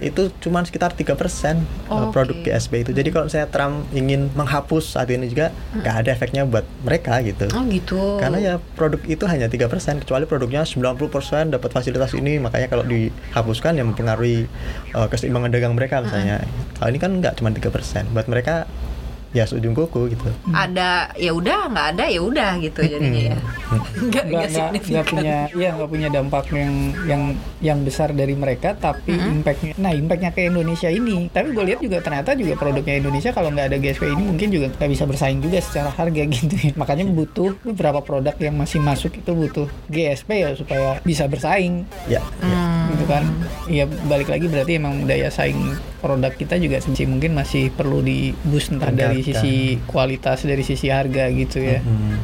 itu 0.00 0.32
cuma 0.40 0.60
sekitar 0.60 0.92
3% 0.92 1.14
persen 1.14 1.62
Oh, 1.86 2.08
produk. 2.08 2.36
GSP 2.40 2.82
itu 2.82 2.90
jadi 2.90 3.08
kalau 3.08 3.26
saya 3.26 3.44
Trump 3.46 3.84
ingin 3.90 4.30
menghapus 4.32 4.96
saat 4.96 5.08
ini 5.08 5.26
juga 5.26 5.50
nggak 5.72 5.94
ada 6.00 6.10
efeknya 6.10 6.42
buat 6.42 6.64
mereka 6.80 7.20
gitu 7.20 7.46
Oh 7.50 7.62
gitu. 7.66 8.16
karena 8.16 8.38
ya 8.38 8.54
produk 8.74 9.00
itu 9.04 9.24
hanya 9.24 9.46
3% 9.46 9.68
kecuali 10.00 10.24
produknya 10.24 10.62
90% 10.62 10.96
dapat 11.50 11.70
fasilitas 11.70 12.12
ini 12.12 12.38
makanya 12.38 12.66
kalau 12.66 12.82
dihapuskan 12.82 13.76
yang 13.76 13.90
mempengaruhi 13.90 14.48
uh, 14.92 15.06
keseimbangan 15.06 15.50
dagang 15.50 15.74
mereka 15.74 16.00
misalnya. 16.00 16.40
Kalau 16.74 16.88
ini 16.88 16.98
kan 16.98 17.10
nggak 17.14 17.34
cuma 17.36 17.50
3%. 17.50 17.68
Buat 18.10 18.26
mereka 18.26 18.64
ya 19.30 19.46
seujung 19.46 19.78
kuku 19.78 20.10
gitu. 20.10 20.26
ada 20.50 21.14
ya 21.14 21.30
udah 21.30 21.70
nggak 21.70 21.86
ada 21.94 22.04
ya 22.10 22.20
udah 22.20 22.50
gitu 22.58 22.80
jadinya 22.82 23.34
ya. 23.34 23.38
Nggak 24.10 24.24
nggak 24.26 25.06
punya 25.06 25.36
iya 25.54 25.68
nggak 25.78 25.90
punya 25.90 26.08
dampak 26.10 26.50
yang 26.50 26.72
yang 27.06 27.22
yang 27.62 27.78
besar 27.86 28.10
dari 28.10 28.34
mereka 28.34 28.74
tapi 28.74 29.14
impactnya 29.14 29.78
nah 29.78 29.94
impactnya 29.94 30.34
ke 30.34 30.50
Indonesia 30.50 30.90
ini 30.90 31.30
tapi 31.30 31.54
gue 31.54 31.64
lihat 31.70 31.78
juga 31.78 32.02
ternyata 32.02 32.34
juga 32.34 32.58
produknya 32.58 32.98
Indonesia 32.98 33.30
kalau 33.30 33.54
nggak 33.54 33.70
ada 33.70 33.78
GSP 33.78 34.10
ini 34.10 34.22
mungkin 34.26 34.48
juga 34.50 34.66
nggak 34.74 34.90
bisa 34.90 35.04
bersaing 35.06 35.38
juga 35.38 35.62
secara 35.62 35.94
harga 35.94 36.22
gitu 36.34 36.54
ya 36.58 36.72
makanya 36.74 37.04
butuh 37.06 37.54
beberapa 37.62 38.02
produk 38.02 38.34
yang 38.42 38.58
masih 38.58 38.82
masuk 38.82 39.14
itu 39.14 39.30
butuh 39.30 39.66
GSP 39.86 40.30
ya 40.42 40.50
supaya 40.58 40.98
bisa 41.06 41.30
bersaing 41.30 41.86
Ya. 42.10 42.18
Hmm. 42.42 42.90
gitu 42.96 43.04
kan 43.06 43.22
ya 43.70 43.86
balik 44.10 44.26
lagi 44.26 44.50
berarti 44.50 44.80
emang 44.80 45.06
daya 45.06 45.30
saing 45.30 45.78
produk 46.00 46.32
kita 46.32 46.56
juga 46.56 46.80
sih 46.80 47.04
mungkin 47.04 47.32
masih 47.32 47.68
perlu 47.70 48.00
di 48.00 48.18
boost 48.42 48.70
entah 48.70 48.90
dari 48.90 49.20
sisi 49.20 49.54
kualitas 49.84 50.42
dari 50.42 50.60
sisi 50.60 50.88
harga 50.88 51.28
gitu 51.30 51.60
ya 51.60 51.78
Hmm. 51.80 52.16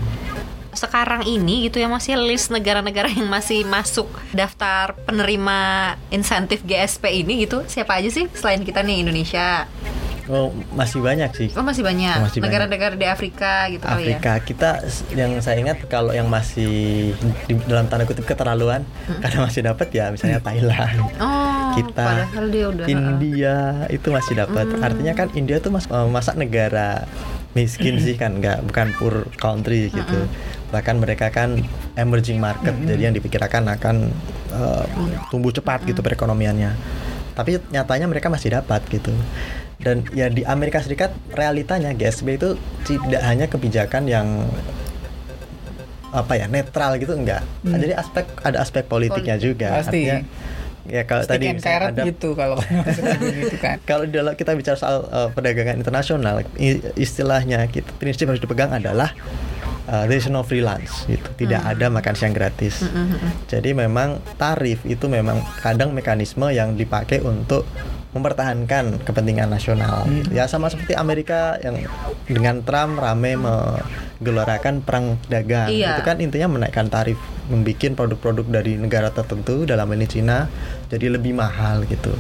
Sekarang 0.73 1.25
ini 1.25 1.65
gitu 1.65 1.79
ya 1.79 1.89
masih 1.89 2.17
list 2.19 2.51
negara-negara 2.51 3.09
yang 3.09 3.25
masih 3.27 3.65
masuk 3.65 4.05
daftar 4.31 4.93
penerima 5.01 5.59
insentif 6.11 6.61
GSP 6.63 7.25
ini 7.25 7.47
gitu 7.47 7.65
siapa 7.65 7.97
aja 7.97 8.11
sih 8.11 8.29
selain 8.31 8.61
kita 8.61 8.81
nih 8.81 9.01
Indonesia? 9.01 9.65
Oh, 10.27 10.51
masih 10.73 10.99
banyak 11.01 11.31
sih. 11.33 11.49
Oh 11.55 11.63
masih 11.63 11.81
banyak 11.81 12.19
Masih 12.19 12.43
banyak. 12.43 12.67
negara-negara 12.67 12.93
di 12.93 13.07
Afrika 13.07 13.71
gitu 13.71 13.87
ya. 13.87 13.95
Afrika 14.19 14.33
kita 14.43 14.71
s- 14.83 15.07
yang 15.13 15.39
saya 15.39 15.57
ingat 15.57 15.87
kalau 15.87 16.11
yang 16.11 16.27
masih 16.27 17.15
di 17.47 17.55
dalam 17.63 17.87
tanda 17.87 18.03
kutip 18.03 18.27
keterlaluan 18.27 18.83
karena 19.23 19.39
masih 19.41 19.63
dapat 19.63 19.87
ya 19.89 20.11
misalnya 20.11 20.43
Thailand 20.43 20.99
Oh, 21.17 21.46
kita. 21.77 22.07
Padahal 22.07 22.47
dia 22.49 22.65
udah 22.73 22.87
India 22.89 23.57
itu 23.93 24.09
masih 24.09 24.35
dapat. 24.41 24.67
Artinya 24.81 25.13
kan 25.13 25.29
India 25.37 25.61
tuh 25.61 25.71
mas 25.75 25.85
eh, 25.87 26.09
masa 26.09 26.33
negara 26.33 27.05
miskin 27.57 27.97
sih 27.97 28.21
kan 28.21 28.37
nggak 28.37 28.69
bukan 28.69 28.87
poor 28.97 29.15
country 29.37 29.89
gitu. 29.93 30.19
Bahkan 30.73 30.97
mereka 31.01 31.33
kan 31.33 31.61
emerging 31.97 32.41
market 32.41 32.75
jadi 32.85 33.13
yang 33.13 33.15
diperkirakan 33.17 33.69
akan 33.77 33.97
eh, 34.53 34.85
tumbuh 35.29 35.53
cepat 35.53 35.85
gitu 35.85 36.01
perekonomiannya. 36.01 36.73
Tapi 37.37 37.61
nyatanya 37.69 38.07
mereka 38.09 38.33
masih 38.33 38.57
dapat 38.57 38.81
gitu. 38.89 39.13
Dan 39.77 40.09
ya 40.17 40.33
di 40.33 40.41
Amerika 40.41 40.81
Serikat 40.81 41.13
realitanya 41.37 41.93
GSP 41.93 42.41
itu 42.41 42.57
tidak 42.89 43.23
hanya 43.23 43.47
kebijakan 43.47 44.09
yang 44.09 44.49
apa 46.17 46.33
ya 46.33 46.49
netral 46.49 46.97
gitu 46.97 47.13
enggak 47.13 47.45
jadi 47.61 47.99
aspek 47.99 48.25
ada 48.41 48.65
aspek 48.65 48.89
politiknya 48.89 49.37
juga. 49.37 49.85
Pasti. 49.85 50.09
Artinya, 50.09 50.17
ya 50.89 51.03
kalau 51.05 51.23
Stick 51.27 51.39
tadi 51.39 51.47
ada 51.59 52.03
gitu 52.07 52.35
kalau 52.35 52.57
gitu 53.43 53.57
kan. 53.59 53.77
Kalau 53.85 54.05
dalam 54.07 54.35
kita 54.35 54.55
bicara 54.55 54.77
soal 54.79 55.07
uh, 55.11 55.29
perdagangan 55.31 55.79
internasional 55.79 56.43
istilahnya 56.97 57.67
kita 57.71 57.91
prinsip 57.97 58.27
yang 58.27 58.37
harus 58.37 58.43
dipegang 58.43 58.73
adalah 58.73 59.11
uh, 59.91 60.05
there 60.07 60.19
is 60.19 60.27
no 60.31 60.43
free 60.43 60.63
lunch 60.63 61.07
gitu. 61.11 61.47
Tidak 61.47 61.63
ada 61.63 61.87
makan 61.91 62.15
siang 62.15 62.35
gratis. 62.35 62.87
Jadi 63.51 63.75
memang 63.75 64.23
tarif 64.37 64.83
itu 64.87 65.07
memang 65.07 65.43
kadang 65.63 65.95
mekanisme 65.95 66.51
yang 66.51 66.75
dipakai 66.75 67.23
untuk 67.23 67.67
mempertahankan 68.17 69.05
kepentingan 69.05 69.53
nasional. 69.53 70.09
Gitu. 70.09 70.33
ya 70.33 70.49
sama 70.49 70.73
seperti 70.73 70.97
Amerika 70.97 71.61
yang 71.61 71.85
dengan 72.25 72.65
Trump 72.65 72.99
rame 72.99 73.37
menggelorakan 73.37 74.81
perang 74.83 75.21
dagang. 75.29 75.69
Iya. 75.69 75.97
itu 75.97 76.03
kan 76.03 76.17
intinya 76.19 76.49
menaikkan 76.57 76.89
tarif 76.89 77.21
membuat 77.47 77.95
produk-produk 77.95 78.47
dari 78.61 78.75
negara 78.75 79.15
tertentu 79.15 79.63
dalam 79.69 79.87
ini 79.95 80.07
Cina 80.11 80.51
jadi 80.91 81.15
lebih 81.15 81.35
mahal 81.37 81.87
gitu. 81.87 82.11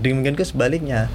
Demikian 0.00 0.36
ke 0.36 0.44
sebaliknya 0.44 1.12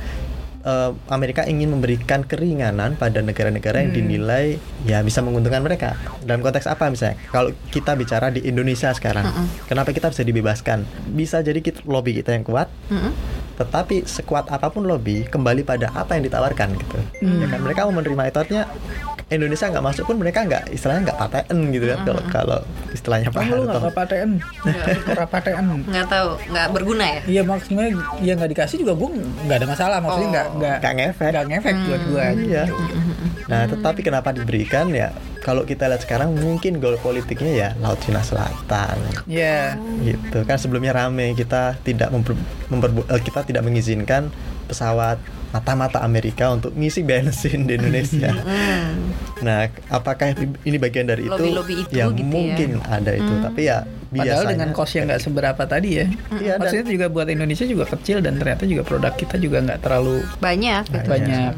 eh, 0.65 0.91
Amerika 1.09 1.45
ingin 1.45 1.73
memberikan 1.73 2.25
keringanan 2.25 2.97
pada 2.97 3.21
negara-negara 3.21 3.81
yang 3.85 3.93
dinilai 3.93 4.57
ya 4.85 5.01
bisa 5.01 5.21
menguntungkan 5.25 5.61
mereka. 5.65 5.97
Dalam 6.21 6.45
konteks 6.45 6.69
apa 6.69 6.89
misalnya? 6.89 7.17
Kalau 7.29 7.53
kita 7.73 7.97
bicara 7.97 8.29
di 8.29 8.45
Indonesia 8.45 8.93
sekarang 8.93 9.25
kenapa 9.69 9.93
kita 9.93 10.13
bisa 10.13 10.21
dibebaskan? 10.25 10.85
Bisa 11.13 11.41
jadi 11.41 11.61
kita, 11.61 11.85
lobby 11.85 12.17
kita 12.17 12.33
yang 12.33 12.45
kuat 12.45 12.69
Mm-mm. 12.89 13.13
Tetapi 13.55 14.03
sekuat 14.03 14.47
apa 14.47 14.67
pun 14.67 14.83
lobby 14.83 15.23
kembali 15.23 15.61
pada 15.61 15.87
apa 15.91 16.13
yang 16.13 16.23
ditawarkan 16.23 16.75
gitu 16.75 16.97
ya 17.21 17.47
kan 17.47 17.59
mereka 17.59 17.87
mau 17.87 17.95
menerima 17.95 18.23
itu 18.25 18.37
artinya 18.37 18.65
Indonesia 19.25 19.65
nggak 19.65 19.81
masuk 19.81 20.03
pun 20.05 20.17
mereka 20.17 20.43
nggak 20.43 20.69
istilahnya 20.69 21.01
nggak 21.07 21.17
paten 21.19 21.43
gitu 21.71 21.85
kan 21.87 21.99
kalau 22.03 22.21
kalau 22.29 22.59
istilahnya 22.91 23.27
Pak 23.27 23.41
Kamu 23.41 23.51
lu 23.51 23.63
nggak 23.63 23.73
Harto 23.73 23.89
kepatean 23.89 24.29
Ora 25.07 25.25
patean 25.33 25.65
nggak 25.81 26.05
tahu 26.05 26.29
nggak 26.45 26.67
berguna 26.69 27.05
ya. 27.07 27.19
Iya 27.25 27.41
maksudnya 27.41 27.85
ya 28.19 28.33
nggak 28.33 28.51
dikasih 28.53 28.77
juga 28.77 28.93
gue 28.93 29.09
nggak 29.41 29.57
ada 29.57 29.67
masalah 29.67 29.97
maksudnya 29.97 30.29
nggak 30.29 30.45
Oh. 30.45 30.55
nggak 30.55 30.77
Nggak 30.77 30.93
ngefek. 30.95 31.31
nggak 31.31 31.45
ngefek 31.49 31.75
buat 31.81 32.01
gue 32.05 32.25
Iya. 32.45 32.63
Nah, 33.45 33.61
tetapi 33.67 33.99
kenapa 34.01 34.29
diberikan 34.29 34.89
ya? 34.89 35.09
Kalau 35.45 35.61
kita 35.61 35.85
lihat 35.85 36.01
sekarang 36.01 36.33
mungkin 36.33 36.81
goal 36.81 36.97
politiknya 36.97 37.53
ya 37.53 37.69
Laut 37.77 38.01
Cina 38.01 38.25
Selatan. 38.25 38.97
Iya 39.29 39.77
Gitu 40.01 40.41
kan 40.41 40.57
sebelumnya 40.57 40.97
rame 40.97 41.37
kita 41.37 41.77
tidak 41.85 42.09
memper, 42.09 42.33
memperbu- 42.73 43.05
eh, 43.05 43.21
kita 43.21 43.45
tidak 43.45 43.61
mengizinkan 43.61 44.33
pesawat 44.65 45.21
mata-mata 45.53 46.01
Amerika 46.01 46.51
untuk 46.51 46.73
ngisi 46.75 47.05
bensin 47.05 47.63
di 47.69 47.77
Indonesia. 47.79 48.33
nah, 49.45 49.71
apakah 49.87 50.35
ini 50.67 50.75
bagian 50.81 51.07
dari 51.07 51.29
itu? 51.29 51.31
Lobby-lobby 51.31 51.73
itu 51.85 51.91
ya 51.95 52.09
gitu 52.11 52.19
ya. 52.19 52.25
mungkin 52.27 52.69
ada 52.83 53.11
itu, 53.15 53.33
tapi 53.39 53.61
ya 53.71 53.87
biasanya. 54.07 54.31
Padahal 54.31 54.45
dengan 54.49 54.69
cost 54.71 54.93
yang 54.93 55.05
nggak 55.05 55.21
seberapa 55.21 55.63
tadi 55.63 55.89
ya. 55.93 56.05
Iya, 56.35 56.53
dan- 56.55 56.59
Maksudnya 56.59 56.85
juga 56.87 57.05
buat 57.07 57.27
Indonesia 57.27 57.65
juga 57.65 57.85
kecil 57.87 58.17
dan 58.19 58.35
ternyata 58.35 58.63
juga 58.63 58.81
produk 58.81 59.13
kita 59.13 59.35
juga 59.37 59.57
nggak 59.61 59.79
terlalu 59.79 60.21
Banyak. 60.37 60.83
gitu. 60.87 61.07
banyak. 61.07 61.51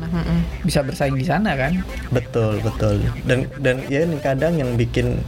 Bisa 0.62 0.80
bersaing 0.82 1.13
di 1.13 1.24
sana 1.24 1.54
kan? 1.54 1.80
Betul, 2.10 2.60
betul. 2.60 3.00
Dan 3.24 3.48
dan 3.58 3.84
ya 3.86 4.01
ini 4.01 4.18
kadang 4.18 4.56
yang 4.56 4.74
bikin 4.74 5.20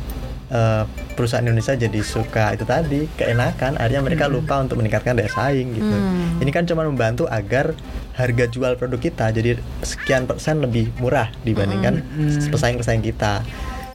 eh, 0.47 0.83
perusahaan 1.13 1.41
Indonesia 1.41 1.73
jadi 1.73 1.99
suka 1.99 2.53
itu 2.53 2.63
tadi 2.63 3.05
keenakan. 3.13 3.75
Akhirnya 3.75 4.01
mereka 4.01 4.25
lupa 4.25 4.57
untuk 4.57 4.77
meningkatkan 4.77 5.13
daya 5.13 5.29
saing 5.29 5.73
gitu. 5.73 5.85
Hmm. 5.85 6.39
ini 6.39 6.49
kan 6.49 6.63
cuma 6.63 6.81
membantu 6.81 7.27
agar 7.27 7.75
harga 8.15 8.45
jual 8.47 8.75
produk 8.75 8.97
kita 8.97 9.29
jadi 9.29 9.55
sekian 9.79 10.23
persen 10.23 10.59
lebih 10.59 10.91
murah 10.97 11.27
dibandingkan 11.41 11.99
pesaing-pesaing 12.47 12.99
kita 13.01 13.43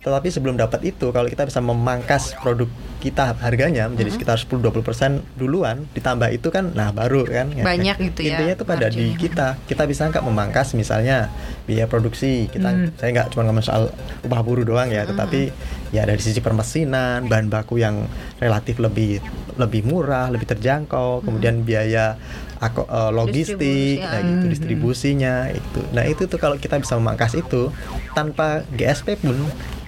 tetapi 0.04 0.28
sebelum 0.28 0.54
dapat 0.54 0.84
itu 0.84 1.08
kalau 1.10 1.24
kita 1.24 1.48
bisa 1.48 1.58
memangkas 1.58 2.36
produk 2.36 2.68
kita 3.00 3.32
harganya 3.36 3.88
menjadi 3.88 4.12
sekitar 4.12 4.36
10-20% 4.36 4.84
duluan 5.34 5.88
ditambah 5.92 6.28
itu 6.28 6.48
kan 6.48 6.72
nah 6.72 6.88
baru 6.88 7.24
kan 7.24 7.52
Banyak 7.52 7.96
gitu 8.00 8.20
ya 8.20 8.36
intinya 8.36 8.52
itu 8.52 8.64
pada 8.64 8.86
di 8.88 9.12
kita. 9.14 9.56
Kita 9.64 9.84
bisa 9.84 10.08
nggak 10.08 10.20
memangkas 10.20 10.72
misalnya 10.72 11.32
biaya 11.64 11.84
produksi 11.84 12.48
kita 12.48 12.68
Hmm. 12.68 12.92
saya 12.96 13.10
nggak 13.12 13.28
cuma 13.32 13.44
ngomong 13.44 13.64
soal 13.64 13.88
upah 14.20 14.40
buruh 14.40 14.64
doang 14.64 14.88
ya 14.88 15.04
tetapi 15.04 15.52
ya 15.90 16.04
dari 16.04 16.20
sisi 16.20 16.40
permesinan 16.40 17.24
bahan 17.24 17.48
baku 17.48 17.76
yang 17.76 18.04
relatif 18.36 18.76
lebih 18.76 19.20
lebih 19.56 19.84
murah 19.84 20.28
lebih 20.28 20.44
terjangkau 20.46 21.22
kemudian 21.22 21.60
biaya 21.60 22.16
eh, 22.60 23.10
logistik 23.12 23.60
Distribusi, 23.60 24.00
nah 24.00 24.16
ya. 24.16 24.24
gitu 24.24 24.44
Hmm. 24.44 24.52
distribusinya 24.52 25.34
itu. 25.52 25.80
Nah 25.92 26.04
itu 26.04 26.24
tuh 26.24 26.36
kalau 26.36 26.56
kita 26.56 26.76
bisa 26.76 26.96
memangkas 26.96 27.36
itu 27.36 27.68
tanpa 28.12 28.64
GSP 28.72 29.20
pun 29.20 29.36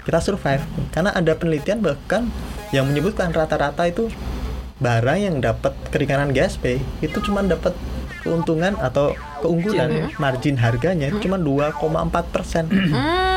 kita 0.06 0.22
survive. 0.22 0.62
Karena 0.94 1.10
ada 1.10 1.34
penelitian 1.34 1.82
bahkan 1.82 2.30
yang 2.70 2.86
menyebutkan 2.86 3.34
rata-rata 3.34 3.82
itu 3.90 4.06
barang 4.78 5.18
yang 5.18 5.36
dapat 5.42 5.74
keringanan 5.90 6.30
GSP 6.30 6.78
itu 7.02 7.18
cuma 7.26 7.42
dapat 7.42 7.74
keuntungan 8.20 8.74
atau 8.78 9.14
keunggulan 9.40 10.10
margin 10.18 10.58
harganya 10.58 11.10
itu 11.10 11.26
cuma 11.26 11.38
2,4 11.38 12.34
persen. 12.34 12.64
Hmm. 12.70 13.34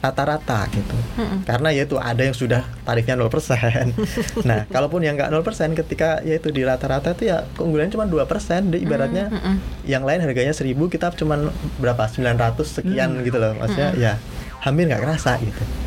rata-rata 0.00 0.70
gitu. 0.70 0.96
Karena 1.44 1.72
yaitu 1.74 1.98
ada 1.98 2.22
yang 2.22 2.36
sudah 2.36 2.62
tarifnya 2.86 3.18
0 3.18 3.26
persen. 3.26 3.90
Nah 4.48 4.62
kalaupun 4.70 5.02
yang 5.02 5.18
nggak 5.18 5.34
0 5.34 5.42
persen 5.42 5.74
ketika 5.74 6.22
yaitu 6.22 6.54
di 6.54 6.62
rata-rata 6.62 7.12
itu 7.16 7.32
ya 7.32 7.42
keunggulannya 7.58 7.90
cuma 7.90 8.06
2 8.06 8.22
persen. 8.30 8.70
Ibaratnya 8.70 9.32
yang 9.82 10.06
lain 10.06 10.22
harganya 10.22 10.54
1000 10.54 10.78
kita 10.88 11.10
cuma 11.18 11.50
berapa? 11.82 12.06
900 12.06 12.54
sekian 12.62 13.18
gitu 13.26 13.36
loh. 13.40 13.56
Maksudnya 13.58 13.90
ya 13.98 14.12
hampir 14.62 14.86
nggak 14.86 15.02
kerasa 15.02 15.36
gitu 15.42 15.85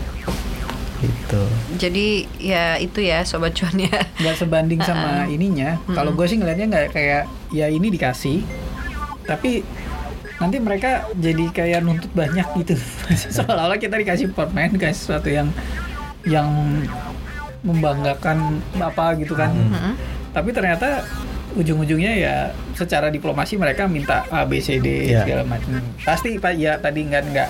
gitu 1.00 1.44
Jadi 1.75 2.08
ya 2.38 2.75
itu 2.75 3.00
ya 3.00 3.24
sobat 3.24 3.51
cuan 3.51 3.75
ya. 3.75 4.03
nggak 4.15 4.36
sebanding 4.36 4.79
sama 4.79 5.25
ininya. 5.25 5.79
Kalau 5.86 6.12
gue 6.12 6.25
sih 6.25 6.36
ngelihatnya 6.36 6.68
nggak 6.68 6.86
kayak 6.91 7.24
ya 7.50 7.65
ini 7.65 7.88
dikasih, 7.89 8.44
tapi 9.24 9.63
nanti 10.38 10.58
mereka 10.58 11.08
jadi 11.13 11.46
kayak 11.50 11.79
nuntut 11.82 12.12
banyak 12.12 12.48
gitu. 12.58 12.75
Seolah-olah 13.36 13.75
kita 13.75 13.96
dikasih 13.96 14.29
permen 14.29 14.75
kayak 14.75 14.94
sesuatu 14.94 15.27
yang 15.27 15.48
yang 16.24 16.48
membanggakan 17.62 18.60
apa 18.75 19.15
gitu 19.15 19.36
kan. 19.36 19.51
Mm-mm. 19.51 19.94
Tapi 20.32 20.50
ternyata 20.51 21.03
ujung-ujungnya 21.50 22.13
ya 22.13 22.36
secara 22.72 23.10
diplomasi 23.10 23.58
mereka 23.58 23.89
minta 23.89 24.24
A 24.29 24.46
B 24.46 24.62
C 24.62 24.77
D 24.77 25.12
Iya. 25.12 25.25
segala 25.25 25.44
macam. 25.44 25.82
Pasti 26.00 26.38
pak 26.38 26.53
ya 26.56 26.77
tadi 26.77 27.03
nggak 27.03 27.24
nggak 27.25 27.50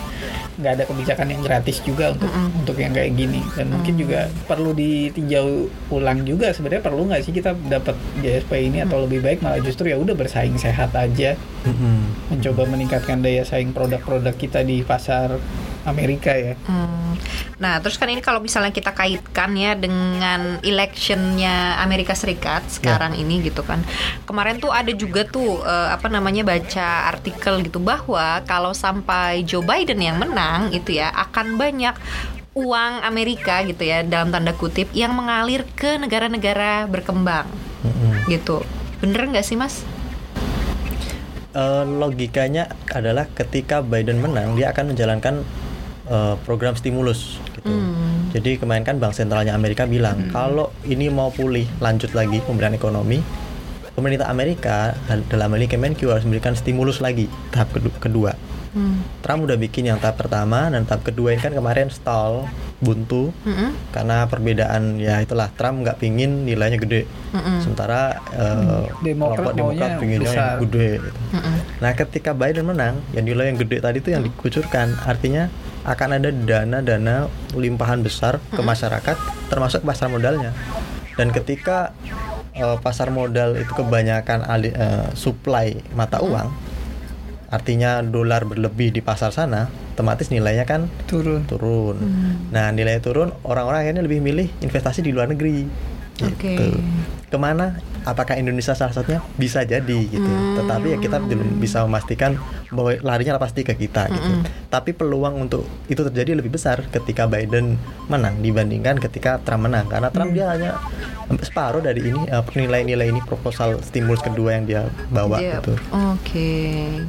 nggak 0.59 0.73
ada 0.75 0.83
kebijakan 0.85 1.27
yang 1.31 1.41
gratis 1.41 1.79
juga 1.81 2.11
untuk 2.11 2.27
untuk 2.29 2.75
yang 2.75 2.91
kayak 2.91 3.15
gini. 3.15 3.39
Dan 3.55 3.71
mungkin 3.71 3.95
juga 3.95 4.27
perlu 4.45 4.75
ditinjau 4.75 5.71
ulang 5.95 6.27
juga. 6.27 6.51
Sebenarnya 6.51 6.83
perlu 6.83 7.07
nggak 7.07 7.21
sih 7.23 7.33
kita 7.33 7.55
dapat 7.71 7.95
GSP 8.19 8.51
ini 8.67 8.83
atau 8.83 9.07
lebih 9.07 9.23
baik? 9.23 9.39
Malah 9.39 9.63
justru 9.63 9.89
ya 9.89 9.97
udah 9.97 10.13
bersaing 10.13 10.59
sehat 10.59 10.91
aja. 10.93 11.39
Mm-mm. 11.59 12.31
mencoba 12.31 12.63
meningkatkan 12.71 13.19
daya 13.19 13.43
saing 13.43 13.75
produk-produk 13.75 14.31
kita 14.31 14.63
di 14.63 14.79
pasar 14.79 15.35
Amerika 15.87 16.35
ya. 16.35 16.59
Hmm. 16.67 17.15
Nah, 17.59 17.79
terus 17.83 17.99
kan 17.99 18.07
ini 18.07 18.23
kalau 18.23 18.39
misalnya 18.39 18.71
kita 18.71 18.91
kaitkan 18.95 19.51
ya 19.55 19.75
dengan 19.75 20.59
electionnya 20.63 21.79
Amerika 21.83 22.15
Serikat 22.15 22.67
sekarang 22.67 23.15
ini 23.15 23.43
gitu 23.43 23.63
kan. 23.63 23.83
Kemarin 24.23 24.59
tuh 24.59 24.71
ada 24.71 24.91
juga 24.91 25.27
tuh 25.27 25.63
eh, 25.63 25.89
apa 25.91 26.07
namanya 26.07 26.43
baca 26.43 27.11
artikel 27.11 27.63
gitu 27.63 27.79
bahwa 27.79 28.43
kalau 28.47 28.71
sampai 28.71 29.43
Joe 29.43 29.63
Biden 29.63 29.99
yang 29.99 30.19
menang 30.19 30.71
itu 30.71 30.99
ya 30.99 31.11
akan 31.11 31.59
banyak 31.59 31.95
uang 32.55 32.93
Amerika 33.05 33.63
gitu 33.63 33.87
ya 33.87 34.03
dalam 34.03 34.35
tanda 34.35 34.51
kutip 34.51 34.91
yang 34.91 35.15
mengalir 35.15 35.63
ke 35.77 35.95
negara-negara 35.95 36.89
berkembang 36.91 37.47
Mm-mm. 37.87 38.27
gitu. 38.27 38.63
Bener 38.99 39.31
nggak 39.31 39.45
sih 39.47 39.55
Mas? 39.55 39.83
Eh, 41.49 41.83
logikanya 41.83 42.69
adalah 42.93 43.25
ketika 43.25 43.81
Biden 43.81 44.21
menang 44.21 44.53
dia 44.53 44.69
akan 44.69 44.93
menjalankan 44.93 45.41
eh, 46.09 46.35
program 46.41 46.73
stimulus 46.73 47.37
gitu. 47.53 47.69
Hmm. 47.69 48.29
Jadi 48.29 48.57
kemarin 48.57 48.81
kan 48.81 48.97
Bank 48.97 49.13
Sentralnya 49.13 49.53
Amerika 49.53 49.85
bilang 49.85 50.29
kalau 50.29 50.69
ini 50.83 51.07
mau 51.07 51.29
pulih 51.29 51.65
lanjut 51.79 52.11
lagi 52.11 52.41
pemulihan 52.41 52.73
ekonomi, 52.73 53.21
pemerintah 53.91 54.27
Amerika 54.27 54.93
dalam 55.27 55.49
hal 55.49 55.59
ini 55.59 55.67
Kemenq 55.67 56.01
harus 56.03 56.23
memberikan 56.23 56.53
stimulus 56.53 56.99
lagi 56.99 57.25
tahap 57.49 57.69
kedu- 57.71 57.97
kedua. 57.99 58.33
Hmm. 58.69 59.01
Trump 59.25 59.49
udah 59.49 59.57
bikin 59.57 59.89
yang 59.89 59.97
tahap 59.97 60.21
pertama 60.21 60.69
dan 60.69 60.85
tahap 60.85 61.01
kedua 61.01 61.33
ini 61.33 61.41
kan 61.41 61.49
kemarin 61.49 61.89
stall 61.89 62.45
buntu 62.77 63.33
Mm-mm. 63.41 63.73
karena 63.89 64.23
perbedaan 64.23 64.95
ya 64.95 65.19
itulah 65.19 65.49
Trump 65.51 65.81
nggak 65.81 65.97
pingin 65.97 66.45
nilainya 66.45 66.77
gede 66.77 67.09
Mm-mm. 67.33 67.59
sementara 67.59 68.21
eh, 68.29 68.87
Demokrat 69.03 69.51
kelompok 69.51 69.53
Demokrat 69.57 69.89
pinginnya 69.97 70.21
besar. 70.23 70.37
yang 70.37 70.61
gede 70.63 70.89
gitu. 71.01 71.19
Mm-mm. 71.33 71.55
Nah, 71.81 71.91
ketika 71.91 72.31
Biden 72.31 72.65
menang, 72.67 72.95
yang 73.11 73.25
nilai 73.25 73.49
yang 73.49 73.57
gede 73.57 73.77
tadi 73.81 73.97
itu 73.99 74.09
yang 74.13 74.21
dikucurkan, 74.21 74.95
artinya 75.01 75.49
akan 75.89 76.21
ada 76.21 76.29
dana-dana 76.29 77.25
limpahan 77.57 78.05
besar 78.05 78.37
ke 78.53 78.61
masyarakat, 78.61 79.17
termasuk 79.49 79.81
pasar 79.81 80.13
modalnya. 80.13 80.53
Dan 81.17 81.33
ketika 81.33 81.97
eh, 82.53 82.77
pasar 82.77 83.09
modal 83.09 83.57
itu 83.57 83.73
kebanyakan 83.73 84.45
ali- 84.45 84.75
eh, 84.75 85.09
supply 85.17 85.81
mata 85.97 86.21
uang, 86.21 86.53
artinya 87.49 88.05
dolar 88.05 88.45
berlebih 88.45 88.93
di 88.93 89.01
pasar 89.01 89.33
sana, 89.33 89.65
otomatis 89.97 90.29
nilainya 90.29 90.69
kan 90.69 90.85
Turun. 91.09 91.49
turun. 91.49 91.97
Nah, 92.53 92.69
nilai 92.69 93.01
turun, 93.01 93.33
orang-orang 93.41 93.89
akhirnya 93.89 94.03
lebih 94.05 94.21
milih 94.21 94.47
investasi 94.61 95.01
di 95.01 95.09
luar 95.09 95.33
negeri. 95.33 95.65
Oke. 96.19 96.53
Gitu. 96.53 96.77
Ke 97.31 97.37
mana? 97.39 97.79
Apakah 98.03 98.35
Indonesia 98.37 98.75
salah 98.75 98.93
satunya? 98.93 99.23
Bisa 99.39 99.63
jadi 99.63 99.99
gitu. 100.05 100.31
Tetapi 100.59 100.93
ya 100.93 100.97
kita 100.99 101.17
belum 101.23 101.57
bisa 101.63 101.83
memastikan 101.87 102.35
bahwa 102.69 102.93
larinya 103.01 103.35
pasti 103.35 103.65
ke 103.65 103.73
kita 103.73 104.05
gitu. 104.07 104.29
Tapi 104.69 104.93
peluang 104.93 105.41
untuk 105.41 105.65
itu 105.85 105.97
terjadi 105.99 106.37
lebih 106.37 106.53
besar 106.53 106.85
ketika 106.87 107.25
Biden 107.25 107.81
menang 108.05 108.37
dibandingkan 108.39 109.01
ketika 109.01 109.41
Trump 109.41 109.65
menang. 109.65 109.89
Karena 109.89 110.09
Trump 110.09 110.31
dia 110.31 110.53
hanya 110.53 110.77
separuh 111.41 111.81
dari 111.81 112.01
ini 112.03 112.21
eh, 112.25 112.41
nilai-nilai 112.41 113.09
ini 113.09 113.21
proposal 113.21 113.81
stimulus 113.81 114.21
kedua 114.21 114.53
yang 114.53 114.65
dia 114.65 114.81
bawa 115.09 115.37
Dia- 115.37 115.57
gitu. 115.57 115.73
Oke. 116.13 116.49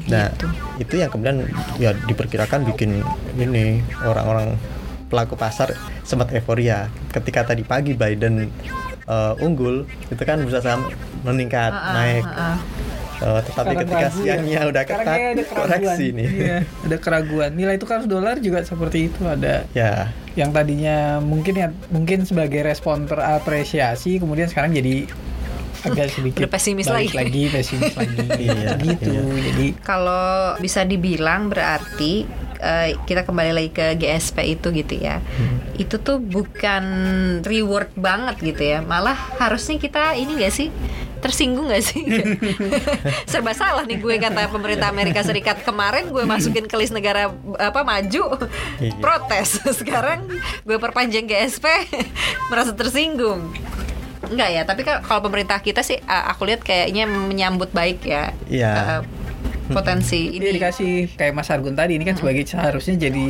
Nah, 0.09 0.33
gitu. 0.33 0.47
itu 0.81 0.95
yang 0.97 1.11
kemudian 1.13 1.45
ya 1.77 1.93
diperkirakan 1.93 2.65
bikin 2.65 3.05
ini 3.37 3.85
orang-orang 4.01 4.57
pelaku 5.09 5.37
pasar 5.37 5.77
sempat 6.05 6.33
euforia. 6.33 6.89
Ketika 7.13 7.45
tadi 7.45 7.65
pagi 7.65 7.93
Biden 7.93 8.49
eh, 9.05 9.45
unggul, 9.45 9.85
itu 10.09 10.23
kan 10.23 10.41
bisa 10.41 10.63
saham 10.63 10.89
meningkat, 11.21 11.69
Ah, 11.69 11.85
ah, 11.85 11.93
naik. 11.93 12.25
ah, 12.25 12.41
ah. 12.55 12.57
Eh, 13.21 13.41
tetapi 13.43 13.53
Sekarang 13.71 13.81
ketika 13.83 14.01
ragu 14.01 14.17
ya. 14.17 14.25
siangnya 14.33 14.61
udah 14.65 14.83
Sekarang 14.83 15.05
ketat, 15.05 15.19
ada 15.21 15.43
keraguan. 15.43 15.69
koreksi 15.69 16.07
nih. 16.11 16.29
Iya, 16.31 16.57
ada 16.65 16.97
keraguan. 16.97 17.51
Nilai 17.53 17.77
tukar 17.77 18.01
dolar 18.03 18.37
juga 18.39 18.59
seperti 18.63 18.99
itu 19.07 19.21
ada 19.23 19.55
ya, 19.71 19.93
yang 20.33 20.51
tadinya 20.51 20.97
mungkin 21.19 21.55
ya 21.55 21.69
mungkin 21.89 22.23
sebagai 22.23 22.63
respon 22.63 23.05
terapresiasi 23.05 24.17
kemudian 24.17 24.47
sekarang 24.47 24.73
jadi 24.73 25.05
agak 25.83 26.09
sedikit 26.15 26.41
Udah 26.41 26.51
pesimis 26.51 26.87
balik 26.87 27.11
lagi. 27.11 27.17
lagi 27.19 27.43
pesimis 27.51 27.95
lagi 27.95 28.17
Iya, 28.47 28.69
gitu 28.79 29.11
iya. 29.11 29.23
jadi 29.47 29.67
Kalau 29.81 30.27
bisa 30.57 30.81
dibilang 30.83 31.49
berarti 31.49 32.25
eh, 32.57 32.97
kita 33.01 33.25
kembali 33.25 33.51
lagi 33.51 33.71
ke 33.71 33.97
GSP 33.97 34.37
itu 34.55 34.69
gitu 34.71 34.95
ya. 34.95 35.21
Itu 35.75 35.97
tuh 35.99 36.21
bukan 36.21 36.85
reward 37.43 37.93
banget 37.95 38.37
gitu 38.41 38.63
ya. 38.67 38.81
Malah 38.81 39.17
harusnya 39.37 39.77
kita 39.77 40.13
ini 40.15 40.37
gak 40.39 40.53
sih? 40.55 40.69
Tersinggung 41.21 41.69
gak 41.69 41.85
sih? 41.85 42.01
Serba 43.31 43.53
salah 43.53 43.85
nih 43.85 43.97
gue 43.97 44.17
kata 44.17 44.49
pemerintah 44.49 44.89
Amerika 44.89 45.21
Serikat 45.21 45.61
kemarin 45.61 46.09
gue 46.09 46.25
masukin 46.25 46.65
ke 46.65 46.77
list 46.77 46.91
negara 46.91 47.29
apa 47.57 47.81
maju 47.83 48.25
Iya. 48.79 48.97
protes. 48.99 49.61
Sekarang 49.81 50.25
gue 50.65 50.77
perpanjang 50.77 51.25
GSP 51.25 51.67
merasa 52.49 52.73
tersinggung. 52.73 53.53
Enggak 54.23 54.49
ya, 54.49 54.63
tapi 54.63 54.81
kalau 54.85 55.21
pemerintah 55.21 55.59
kita 55.59 55.81
sih 55.81 55.99
aku 56.01 56.45
lihat 56.45 56.61
kayaknya 56.61 57.05
menyambut 57.05 57.69
baik 57.71 58.01
ya. 58.03 58.31
Iya. 58.47 58.73
uh, 58.73 59.01
potensi 59.73 60.35
ini 60.35 60.51
ini. 60.51 60.57
dikasih 60.59 60.93
kayak 61.15 61.33
Mas 61.35 61.51
Argun 61.51 61.79
tadi 61.79 61.97
ini 61.97 62.05
kan 62.05 62.19
sebagai 62.19 62.43
seharusnya 62.47 63.11
jadi 63.11 63.27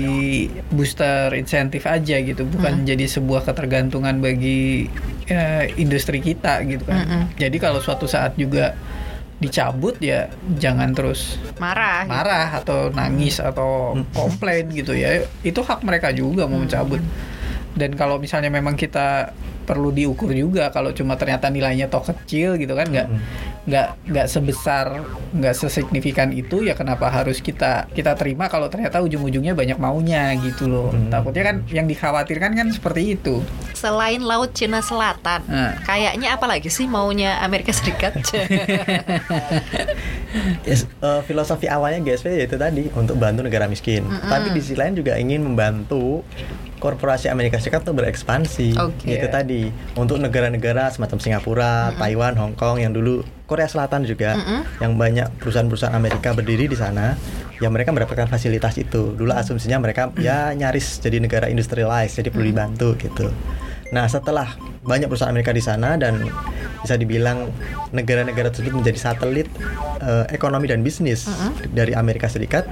booster 0.73 1.35
insentif 1.37 1.85
aja 1.85 2.17
gitu 2.21 2.49
bukan 2.49 2.85
jadi 2.89 3.05
sebuah 3.05 3.45
ketergantungan 3.45 4.19
bagi 4.19 4.89
eh, 5.29 5.71
industri 5.77 6.25
kita 6.25 6.65
gitu 6.65 6.85
kan 6.89 7.05
Mm-mm. 7.05 7.23
jadi 7.37 7.57
kalau 7.61 7.79
suatu 7.79 8.09
saat 8.09 8.35
juga 8.41 8.75
dicabut 9.41 9.97
ya 10.05 10.29
jangan 10.61 10.93
terus 10.93 11.41
marah. 11.57 12.05
gitu. 12.05 12.13
marah 12.13 12.49
atau 12.61 12.79
nangis 12.93 13.41
atau 13.41 13.97
komplain 14.13 14.69
gitu 14.69 14.93
ya 14.93 15.25
itu 15.41 15.61
hak 15.65 15.81
mereka 15.81 16.13
juga 16.13 16.45
mau 16.45 16.61
mencabut 16.61 17.01
dan 17.73 17.97
kalau 17.97 18.21
misalnya 18.21 18.53
memang 18.53 18.77
kita 18.77 19.33
perlu 19.71 19.89
diukur 19.89 20.29
juga 20.29 20.69
kalau 20.69 20.91
cuma 20.91 21.15
ternyata 21.15 21.47
nilainya 21.47 21.87
toh 21.87 22.03
kecil 22.03 22.57
gitu 22.57 22.73
kan 22.73 22.85
nggak 22.85 23.07
nggak 23.65 23.87
nggak 24.05 24.27
sebesar 24.27 25.01
nggak 25.31 25.55
sesignifikan 25.55 26.29
itu 26.33 26.61
ya 26.61 26.75
kenapa 26.75 27.07
harus 27.07 27.39
kita 27.39 27.87
kita 27.89 28.13
terima 28.15 28.47
kalau 28.47 28.67
ternyata 28.67 28.99
ujung-ujungnya 28.99 29.53
banyak 29.53 29.77
maunya 29.77 30.33
gitu 30.37 30.67
loh 30.67 30.89
Hmm. 30.91 31.07
takutnya 31.07 31.43
kan 31.45 31.57
yang 31.69 31.87
dikhawatirkan 31.87 32.51
kan 32.53 32.67
seperti 32.69 33.15
itu 33.15 33.39
Selain 33.71 34.19
Laut 34.21 34.51
Cina 34.51 34.81
Selatan, 34.81 35.41
Nah. 35.47 35.79
kayaknya 35.83 36.35
apa 36.35 36.45
lagi 36.45 36.67
sih 36.67 36.85
maunya 36.85 37.39
Amerika 37.39 37.71
Serikat? 37.71 38.13
Yes, 40.63 40.87
eh, 40.87 41.21
filosofi 41.27 41.67
awalnya 41.67 42.01
GSP 42.05 42.47
yaitu 42.47 42.57
tadi 42.57 42.87
untuk 42.95 43.19
bantu 43.19 43.43
negara 43.43 43.67
miskin. 43.67 44.07
Tapi 44.07 44.55
di 44.55 44.61
sisi 44.63 44.79
lain 44.79 44.95
juga 44.95 45.19
ingin 45.19 45.43
membantu 45.43 46.23
korporasi 46.81 47.29
Amerika 47.29 47.61
Serikat 47.61 47.85
untuk 47.85 48.01
berekspansi. 48.03 48.79
Oke. 48.81 49.21
Itu 49.21 49.27
tadi 49.29 49.69
untuk 49.95 50.17
negara-negara 50.23 50.89
semacam 50.89 51.19
Singapura, 51.21 51.93
Taiwan, 52.01 52.35
Hong 52.41 52.55
Kong 52.57 52.81
yang 52.81 52.97
dulu 52.97 53.21
Korea 53.45 53.67
Selatan 53.67 54.07
juga 54.07 54.39
yang 54.79 54.95
banyak 54.95 55.43
perusahaan-perusahaan 55.43 55.93
Amerika 55.93 56.33
berdiri 56.33 56.71
di 56.71 56.79
sana. 56.79 57.19
Ya 57.61 57.69
mereka 57.69 57.93
mendapatkan 57.93 58.31
fasilitas 58.31 58.81
itu. 58.81 59.13
Dulu 59.13 59.37
asumsinya 59.37 59.77
mereka 59.77 60.09
ya 60.17 60.57
nyaris 60.57 61.03
jadi 61.03 61.21
negara 61.21 61.51
industrialized, 61.53 62.17
jadi 62.17 62.33
perlu 62.33 62.47
dibantu 62.49 62.97
gitu. 62.97 63.29
Nah, 63.91 64.07
setelah 64.07 64.55
banyak 64.81 65.13
perusahaan 65.13 65.33
Amerika 65.33 65.53
di 65.53 65.61
sana 65.61 66.01
dan 66.01 66.25
bisa 66.81 66.97
dibilang 66.97 67.53
negara-negara 67.93 68.49
tersebut 68.49 68.81
menjadi 68.81 68.97
satelit 68.97 69.49
eh, 70.01 70.25
ekonomi 70.33 70.73
dan 70.73 70.81
bisnis 70.81 71.29
dari 71.77 71.93
Amerika 71.93 72.33
Serikat, 72.33 72.65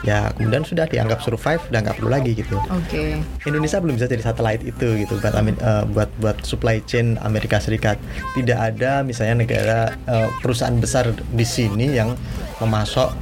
ya 0.00 0.32
kemudian 0.32 0.64
sudah 0.64 0.88
dianggap 0.88 1.20
survive 1.20 1.60
dan 1.68 1.84
nggak 1.84 2.00
perlu 2.00 2.08
lagi 2.08 2.32
gitu. 2.32 2.56
Oke. 2.72 3.20
Indonesia 3.44 3.76
belum 3.76 4.00
bisa 4.00 4.08
jadi 4.08 4.24
satelit 4.24 4.64
itu 4.64 5.04
gitu 5.04 5.20
buat 5.20 5.36
eh, 5.36 5.84
buat 5.92 6.10
buat 6.24 6.38
supply 6.40 6.80
chain 6.88 7.20
Amerika 7.20 7.60
Serikat. 7.60 8.00
Tidak 8.32 8.56
ada 8.56 9.04
misalnya 9.04 9.44
negara 9.44 9.80
eh, 10.08 10.28
perusahaan 10.40 10.76
besar 10.80 11.12
di 11.12 11.44
sini 11.44 11.92
yang 11.92 12.16
memasok 12.64 13.12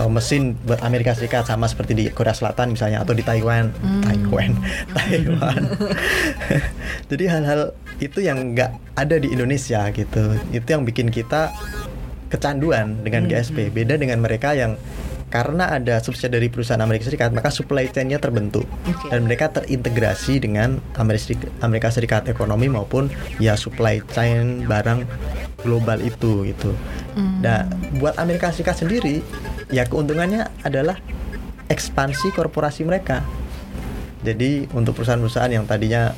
eh, 0.00 0.08
mesin 0.08 0.56
buat 0.64 0.80
Amerika 0.80 1.12
Serikat 1.12 1.44
sama 1.44 1.68
seperti 1.68 1.92
di 1.92 2.04
Korea 2.08 2.32
Selatan 2.32 2.72
misalnya 2.72 3.04
atau 3.04 3.12
di 3.12 3.20
Taiwan, 3.20 3.68
Taiwan, 4.00 4.56
Taiwan. 4.96 5.62
jadi 7.12 7.24
hal-hal 7.28 7.60
itu 8.00 8.24
yang 8.24 8.56
nggak 8.56 8.96
ada 8.96 9.16
di 9.20 9.28
Indonesia 9.28 9.92
gitu. 9.92 10.40
Itu 10.50 10.68
yang 10.68 10.88
bikin 10.88 11.12
kita 11.12 11.52
kecanduan 12.32 13.04
dengan 13.04 13.28
GSP. 13.28 13.74
Beda 13.74 14.00
dengan 14.00 14.22
mereka 14.22 14.56
yang 14.56 14.80
karena 15.30 15.70
ada 15.78 16.02
subsidi 16.02 16.34
dari 16.34 16.50
perusahaan 16.50 16.82
Amerika 16.82 17.06
Serikat, 17.06 17.30
maka 17.30 17.54
supply 17.54 17.86
chain-nya 17.86 18.18
terbentuk 18.18 18.66
Oke. 18.66 19.14
dan 19.14 19.22
mereka 19.22 19.46
terintegrasi 19.54 20.42
dengan 20.42 20.82
Amerika 20.98 21.22
Serikat, 21.30 21.50
Amerika 21.62 21.88
Serikat 21.94 22.22
ekonomi 22.26 22.66
maupun 22.66 23.06
ya 23.38 23.54
supply 23.54 24.02
chain 24.10 24.66
barang 24.66 25.06
global 25.62 26.02
itu 26.02 26.50
gitu. 26.50 26.74
Nah, 27.14 27.62
buat 28.02 28.18
Amerika 28.18 28.50
Serikat 28.50 28.82
sendiri 28.82 29.22
ya 29.70 29.86
keuntungannya 29.86 30.50
adalah 30.66 30.98
ekspansi 31.70 32.34
korporasi 32.34 32.82
mereka. 32.82 33.22
Jadi 34.20 34.68
untuk 34.76 35.00
perusahaan-perusahaan 35.00 35.48
yang 35.50 35.64
tadinya 35.64 36.12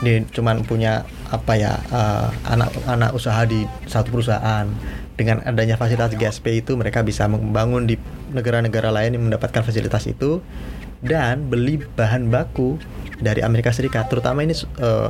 dia 0.00 0.24
cuman 0.32 0.64
punya 0.64 1.04
apa 1.28 1.52
ya 1.60 1.76
eh, 1.76 2.28
anak-anak 2.48 3.12
usaha 3.12 3.44
di 3.44 3.68
satu 3.84 4.08
perusahaan 4.08 4.64
dengan 5.20 5.44
adanya 5.44 5.76
fasilitas 5.76 6.16
GSP 6.16 6.64
itu 6.64 6.72
mereka 6.80 7.04
bisa 7.04 7.28
membangun 7.28 7.84
di 7.84 8.00
negara-negara 8.32 8.88
lain 8.88 9.20
yang 9.20 9.28
mendapatkan 9.28 9.60
fasilitas 9.60 10.08
itu 10.08 10.40
dan 11.04 11.52
beli 11.52 11.84
bahan 11.96 12.32
baku 12.32 12.80
dari 13.20 13.44
Amerika 13.44 13.68
Serikat 13.76 14.08
terutama 14.08 14.40
ini 14.40 14.56
eh, 14.56 15.08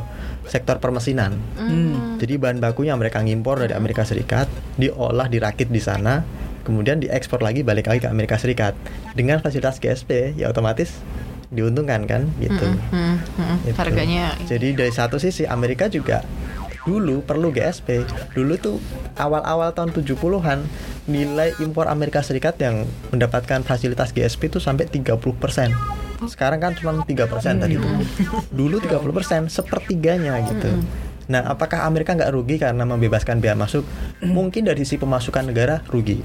sektor 0.51 0.83
permesinan 0.83 1.38
Hmm. 1.55 2.18
jadi 2.18 2.42
bahan 2.42 2.59
bakunya 2.59 2.99
mereka 2.99 3.23
ngimpor 3.23 3.62
dari 3.62 3.79
Amerika 3.79 4.03
Serikat 4.03 4.51
diolah 4.75 5.31
dirakit 5.31 5.70
di 5.70 5.79
sana 5.79 6.27
kemudian 6.62 7.01
diekspor 7.01 7.40
lagi 7.40 7.64
balik 7.64 7.88
lagi 7.88 8.05
ke 8.05 8.09
Amerika 8.09 8.37
Serikat 8.37 8.77
dengan 9.16 9.40
fasilitas 9.40 9.81
GSP 9.81 10.37
ya 10.37 10.53
otomatis 10.53 11.01
diuntungkan 11.51 12.07
kan 12.07 12.31
gitu 12.38 12.62
Hmm, 12.94 13.18
hmm. 13.18 13.57
Gitu. 13.66 13.77
Harganya 13.77 14.38
Jadi 14.46 14.79
dari 14.79 14.92
satu 14.94 15.18
sisi 15.18 15.44
Amerika 15.51 15.90
juga 15.90 16.23
dulu 16.87 17.20
perlu 17.20 17.53
GSP. 17.53 18.09
Dulu 18.33 18.55
tuh 18.57 18.77
awal-awal 19.20 19.77
tahun 19.77 19.92
70-an 19.92 20.64
nilai 21.11 21.53
impor 21.61 21.90
Amerika 21.90 22.25
Serikat 22.25 22.57
yang 22.62 22.88
mendapatkan 23.12 23.61
fasilitas 23.66 24.14
GSP 24.16 24.49
itu 24.49 24.59
sampai 24.62 24.88
30%. 24.88 25.20
Sekarang 26.25 26.61
kan 26.61 26.73
cuma 26.77 27.05
3% 27.05 27.61
tadi 27.61 27.77
itu. 27.77 27.88
Dulu 28.53 28.81
30%, 28.81 29.53
sepertiganya 29.53 30.40
gitu. 30.49 30.70
Nah, 31.31 31.46
apakah 31.46 31.87
Amerika 31.87 32.16
nggak 32.16 32.33
rugi 32.35 32.57
karena 32.59 32.83
membebaskan 32.83 33.38
biaya 33.38 33.55
masuk? 33.55 33.87
Mungkin 34.25 34.66
dari 34.66 34.83
sisi 34.83 34.99
pemasukan 34.99 35.53
negara 35.53 35.85
rugi 35.87 36.18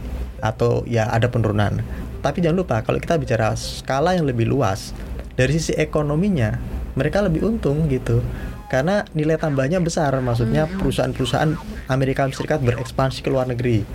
atau 0.46 0.86
ya 0.86 1.10
ada 1.10 1.26
penurunan. 1.28 1.82
Tapi 2.22 2.42
jangan 2.42 2.58
lupa 2.62 2.82
kalau 2.82 2.98
kita 3.02 3.18
bicara 3.18 3.54
skala 3.58 4.18
yang 4.18 4.26
lebih 4.26 4.50
luas, 4.50 4.94
dari 5.36 5.52
sisi 5.58 5.76
ekonominya 5.76 6.58
mereka 6.96 7.22
lebih 7.22 7.44
untung 7.46 7.86
gitu. 7.92 8.24
Karena 8.66 9.06
nilai 9.14 9.38
tambahnya 9.38 9.78
besar, 9.78 10.18
maksudnya 10.26 10.66
perusahaan-perusahaan 10.66 11.54
Amerika 11.86 12.26
Serikat 12.34 12.66
berekspansi 12.66 13.22
ke 13.22 13.30
luar 13.30 13.46
negeri. 13.46 13.86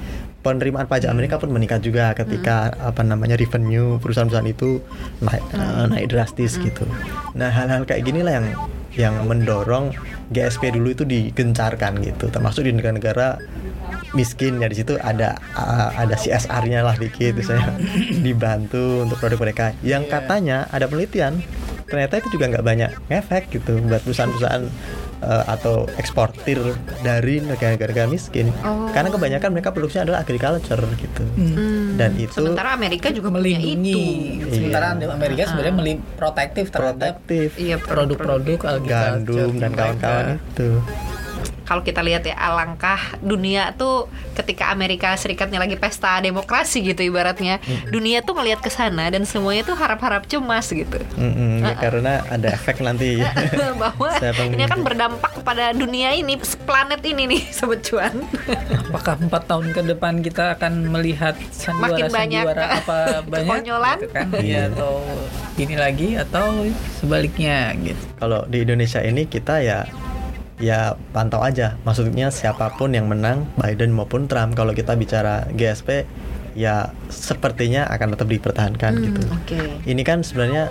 Penerimaan 0.40 0.88
pajak 0.88 1.10
Amerika 1.12 1.36
pun 1.36 1.52
meningkat 1.52 1.84
juga 1.84 2.16
ketika 2.16 2.72
apa 2.80 3.04
namanya 3.04 3.36
revenue 3.36 4.00
perusahaan-perusahaan 4.00 4.48
itu 4.48 4.80
naik 5.20 5.44
eh, 5.52 5.86
naik 5.90 6.06
drastis 6.08 6.56
gitu. 6.56 6.88
Nah, 7.36 7.52
hal-hal 7.52 7.84
kayak 7.84 8.08
ginilah 8.08 8.40
yang 8.40 8.46
yang 8.96 9.14
mendorong 9.28 9.92
GSP 10.32 10.80
dulu 10.80 10.96
itu 10.96 11.04
digencarkan 11.04 12.00
gitu, 12.00 12.32
termasuk 12.32 12.64
di 12.64 12.72
negara-negara 12.72 13.36
miskin 14.12 14.58
ya 14.58 14.66
di 14.66 14.76
situ 14.76 14.98
ada 14.98 15.38
uh, 15.52 15.94
ada 15.94 16.14
CSR-nya 16.14 16.82
lah 16.82 16.94
dikit 16.94 17.32
misalnya 17.32 17.76
dibantu 18.26 19.02
untuk 19.02 19.16
produk 19.16 19.38
mereka 19.40 19.64
yang 19.80 20.02
Iya. 20.02 20.12
katanya 20.12 20.58
ada 20.68 20.84
penelitian 20.84 21.38
ternyata 21.84 22.18
itu 22.18 22.28
juga 22.30 22.46
nggak 22.48 22.64
banyak 22.64 22.90
efek 23.08 23.50
gitu 23.50 23.82
buat 23.82 23.98
perusahaan-perusahaan 24.00 24.62
uh, 25.20 25.44
atau 25.48 25.90
eksportir 25.96 26.58
dari 27.00 27.38
negara-negara 27.40 28.06
miskin 28.06 28.50
Oh. 28.60 28.86
karena 28.88 29.10
kebanyakan 29.10 29.50
mereka 29.50 29.70
produksinya 29.70 30.06
adalah 30.06 30.20
agriculture 30.20 30.78
gitu 30.96 31.24
Hmm. 31.32 31.94
dan 31.96 32.14
itu 32.16 32.30
Sementara 32.32 32.74
Amerika 32.74 33.10
juga 33.10 33.28
melindungi 33.28 33.98
itu. 34.38 34.54
sementara 34.56 34.94
Iya. 34.94 35.10
Amerika 35.12 35.42
sebenarnya 35.46 35.74
melim- 35.76 36.02
protektif 36.14 36.64
terhadap 36.68 37.18
protektif 37.20 37.48
Iya, 37.56 37.76
produk-produk 37.76 38.58
agriculture 38.60 38.86
gandum 38.86 39.50
dan 39.56 39.70
kawan-kawan 39.72 40.26
itu 40.36 40.70
kalau 41.70 41.86
kita 41.86 42.02
lihat 42.02 42.26
ya 42.26 42.34
alangkah 42.34 42.98
dunia 43.22 43.70
tuh 43.78 44.10
ketika 44.34 44.74
Amerika 44.74 45.14
Serikatnya 45.14 45.62
lagi 45.62 45.78
pesta 45.78 46.18
demokrasi 46.18 46.82
gitu 46.82 47.06
ibaratnya. 47.06 47.62
Dunia 47.94 48.26
tuh 48.26 48.34
ngelihat 48.34 48.58
ke 48.58 48.66
sana 48.66 49.06
dan 49.06 49.22
semuanya 49.22 49.62
tuh 49.62 49.78
harap-harap 49.78 50.26
cemas 50.26 50.66
gitu. 50.66 50.98
Mm-mm, 51.14 51.62
ya, 51.62 51.78
karena 51.78 52.26
ada 52.26 52.50
efek 52.50 52.82
nanti. 52.82 53.22
Bahwa 53.82 54.10
ini 54.50 54.66
akan 54.66 54.80
berdampak 54.82 55.30
kepada 55.38 55.70
dunia 55.70 56.10
ini 56.10 56.34
planet 56.66 57.06
ini 57.06 57.38
nih 57.38 57.42
sobat 57.56 57.86
cuan. 57.86 58.18
Apakah 58.90 59.22
empat 59.22 59.42
tahun 59.46 59.70
ke 59.70 59.80
depan 59.94 60.26
kita 60.26 60.58
akan 60.58 60.90
melihat 60.90 61.38
Makin 61.70 62.10
banyak. 62.10 62.42
sandiwara 62.42 62.66
apa 62.82 62.98
banyak 63.30 63.46
kekonyolan. 63.62 63.96
gitu 64.02 64.08
kan? 64.10 64.26
Iya. 64.34 64.42
Iya, 64.42 64.62
atau 64.74 64.92
ini 65.54 65.74
lagi 65.78 66.08
atau 66.18 66.66
sebaliknya 66.98 67.70
gitu. 67.78 68.02
Kalau 68.18 68.42
di 68.50 68.66
Indonesia 68.66 68.98
ini 68.98 69.30
kita 69.30 69.62
ya 69.62 69.86
ya 70.60 70.94
pantau 71.10 71.40
aja. 71.40 71.80
Maksudnya 71.82 72.28
siapa 72.28 72.76
pun 72.76 72.92
yang 72.92 73.08
menang 73.08 73.48
Biden 73.56 73.90
maupun 73.90 74.28
Trump 74.28 74.54
kalau 74.54 74.70
kita 74.70 74.94
bicara 74.94 75.48
GSP 75.50 76.04
ya 76.52 76.92
sepertinya 77.08 77.86
akan 77.88 78.12
tetap 78.12 78.28
dipertahankan 78.28 78.92
Hmm, 78.92 79.04
gitu. 79.06 79.20
oke. 79.26 79.60
Ini 79.82 80.02
kan 80.02 80.20
sebenarnya 80.20 80.68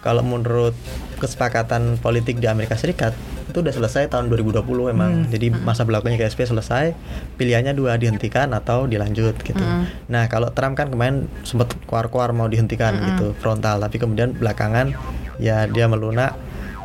kalau 0.00 0.22
menurut 0.22 0.76
kesepakatan 1.16 1.96
politik 1.96 2.36
di 2.36 2.46
Amerika 2.46 2.76
Serikat 2.76 3.16
itu 3.46 3.64
udah 3.64 3.72
selesai 3.72 4.12
tahun 4.12 4.28
2020 4.28 4.92
emang. 4.92 5.24
Hmm. 5.24 5.30
jadi 5.32 5.48
masa 5.56 5.82
berlakunya 5.82 6.18
GSP 6.18 6.44
selesai 6.44 6.92
pilihannya 7.34 7.72
dua 7.72 7.96
dihentikan 7.96 8.52
atau 8.52 8.84
dilanjut 8.84 9.32
gitu. 9.40 9.56
Hmm. 9.56 9.88
nah 10.06 10.28
kalau 10.28 10.52
Trump 10.52 10.76
kan 10.76 10.92
kemarin 10.92 11.24
sempat 11.40 11.72
keluar-keluar 11.86 12.30
mau 12.30 12.46
dihentikan 12.46 12.92
gitu 13.00 13.32
frontal. 13.36 13.80
Tapi 13.80 13.96
kemudian 13.96 14.34
belakangan 14.34 14.92
ya 15.38 15.64
dia 15.64 15.86
melunak 15.86 16.36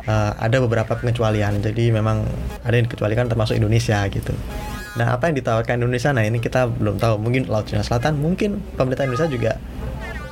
eh, 0.06 0.32
ada 0.36 0.56
beberapa 0.62 0.94
pengecualian. 0.98 1.62
Jadi 1.62 1.92
memang 1.94 2.26
ada 2.62 2.74
yang 2.74 2.86
dikecualikan 2.86 3.30
termasuk 3.30 3.58
Indonesia 3.58 4.02
gitu. 4.10 4.34
Nah 4.96 5.16
apa 5.16 5.32
yang 5.32 5.36
ditawarkan 5.40 5.80
Indonesia? 5.80 6.12
Nah 6.12 6.24
ini 6.26 6.38
kita 6.42 6.68
belum 6.68 7.00
tahu. 7.00 7.16
Mungkin 7.16 7.48
Laut 7.48 7.68
Cina 7.68 7.80
Selatan 7.80 8.20
mungkin 8.20 8.60
pemerintah 8.76 9.08
Indonesia 9.08 9.28
juga 9.28 9.52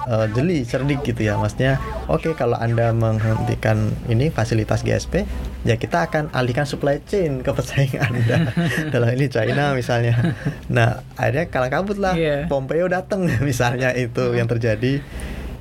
eh, 0.05 0.27
jeli 0.37 0.67
cerdik 0.69 1.01
gitu 1.01 1.25
ya. 1.25 1.41
Maksudnya 1.41 1.81
oke 2.13 2.37
kalau 2.37 2.61
anda 2.61 2.93
menghentikan 2.93 3.89
ini 4.11 4.29
fasilitas 4.29 4.85
GSP 4.85 5.25
ya 5.65 5.77
kita 5.77 6.09
akan 6.09 6.33
alihkan 6.33 6.65
supply 6.65 7.01
chain 7.09 7.41
ke 7.41 7.51
pesaing 7.53 7.97
anda. 7.97 8.53
Dalam 8.93 9.09
ini 9.17 9.27
China 9.33 9.73
misalnya. 9.73 10.37
Nah 10.69 11.01
akhirnya 11.17 11.49
kalah 11.49 11.71
kabut 11.73 11.97
lah. 11.97 12.13
Iya. 12.13 12.45
Pompeo 12.49 12.85
datang 12.89 13.25
misalnya 13.49 13.97
itu 13.97 14.37
yang 14.37 14.49
terjadi. 14.49 15.01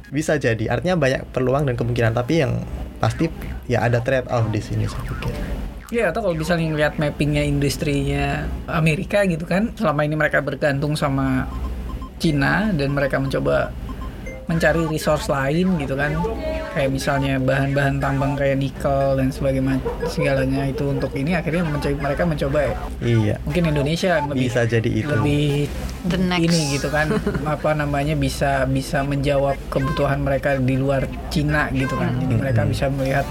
Bisa 0.09 0.35
jadi. 0.41 0.73
Artinya 0.73 0.97
banyak 0.99 1.29
peluang 1.31 1.69
dan 1.69 1.77
kemungkinan. 1.77 2.17
Tapi 2.17 2.33
yang 2.41 2.65
pasti 2.99 3.31
ya 3.65 3.87
ada 3.87 4.03
trade 4.03 4.27
off 4.27 4.51
di 4.51 4.59
sini 4.59 4.85
saya 4.85 5.03
pikir. 5.07 5.33
Ya 5.89 6.13
atau 6.13 6.21
kalau 6.21 6.37
misalnya 6.37 6.69
ngeliat 6.69 6.93
mappingnya 7.01 7.41
industrinya 7.41 8.45
Amerika 8.69 9.25
gitu 9.25 9.49
kan 9.49 9.73
selama 9.73 10.05
ini 10.05 10.13
mereka 10.13 10.37
bergantung 10.45 10.93
sama 10.93 11.49
Cina 12.21 12.69
dan 12.75 12.93
mereka 12.93 13.17
mencoba 13.17 13.73
mencari 14.45 14.85
resource 14.85 15.25
lain 15.31 15.81
gitu 15.81 15.97
kan 15.97 16.13
kayak 16.79 16.95
misalnya 16.95 17.35
bahan-bahan 17.37 17.99
tambang 17.99 18.33
kayak 18.33 18.55
nikel 18.55 19.19
dan 19.19 19.27
sebagainya 19.27 19.75
segalanya 20.07 20.63
itu 20.63 20.87
untuk 20.87 21.11
ini 21.11 21.35
akhirnya 21.35 21.67
mencoba, 21.67 21.99
mereka 21.99 22.23
mencoba 22.23 22.59
ya 22.63 22.73
Iya. 23.03 23.35
mungkin 23.43 23.63
Indonesia 23.67 24.11
lebih 24.23 24.47
Bisa 24.47 24.63
jadi 24.63 24.89
itu. 24.89 25.11
lebih 25.11 25.67
The 26.07 26.15
next. 26.17 26.43
ini 26.47 26.59
gitu 26.73 26.87
kan 26.87 27.11
apa 27.59 27.75
namanya 27.75 28.15
bisa 28.15 28.63
bisa 28.63 29.03
menjawab 29.03 29.59
kebutuhan 29.67 30.23
mereka 30.23 30.55
di 30.55 30.79
luar 30.79 31.03
Cina 31.27 31.67
gitu 31.69 31.99
kan 31.99 32.15
jadi 32.17 32.35
mereka 32.39 32.63
bisa 32.63 32.87
melihat 32.87 33.27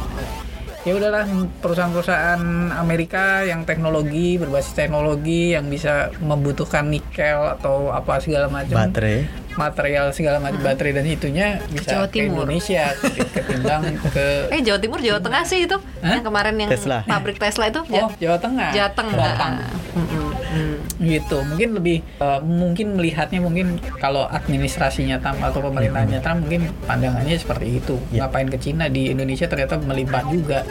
ya 0.85 0.93
udahlah 0.93 1.25
perusahaan-perusahaan 1.61 2.41
Amerika 2.73 3.43
yang 3.43 3.65
teknologi 3.65 4.37
berbasis 4.37 4.73
teknologi 4.73 5.53
yang 5.53 5.67
bisa 5.67 6.13
membutuhkan 6.19 6.87
nikel 6.87 7.49
atau 7.51 7.89
apa 7.89 8.21
segala 8.21 8.49
macam 8.49 8.77
Baterai. 8.89 9.48
Material 9.59 10.15
segala 10.15 10.39
macam 10.39 10.63
baterai 10.63 10.95
dan 10.95 11.05
itunya 11.05 11.59
bisa 11.69 11.99
Jawa 11.99 12.07
ke 12.07 12.23
Timur. 12.23 12.47
Indonesia 12.47 12.85
ketimbang 13.35 13.83
ke 14.09 14.27
Eh 14.49 14.63
Jawa 14.63 14.79
Timur, 14.79 14.99
Jawa 15.03 15.19
Tengah 15.19 15.43
sih 15.43 15.67
itu. 15.67 15.77
Yang 15.99 16.25
kemarin 16.25 16.55
yang 16.55 16.71
Tesla. 16.71 17.03
pabrik 17.03 17.37
Tesla 17.37 17.67
itu. 17.67 17.83
Oh 17.85 18.09
Jawa 18.17 18.39
Tengah 18.39 18.71
Jawa 18.71 18.91
Tengah. 18.95 19.19
Batang. 19.19 19.55
Mm-mm, 19.89 20.31
mm. 20.31 20.77
gitu 21.01 21.39
mungkin 21.43 21.75
lebih 21.75 21.99
eh, 22.05 22.41
mungkin 22.41 22.95
melihatnya 22.95 23.41
mungkin 23.41 23.67
kalau 23.99 24.29
administrasinya 24.29 25.19
Trump 25.19 25.43
atau 25.43 25.59
pemerintahnya 25.61 26.19
Trump 26.21 26.47
mungkin 26.47 26.71
pandangannya 26.85 27.35
seperti 27.35 27.79
itu 27.79 27.97
Ya. 28.09 28.25
ngapain 28.25 28.47
ke 28.47 28.59
Cina 28.59 28.87
di 28.87 29.11
Indonesia 29.11 29.45
ternyata 29.45 29.75
melimpah 29.77 30.23
juga 30.29 30.63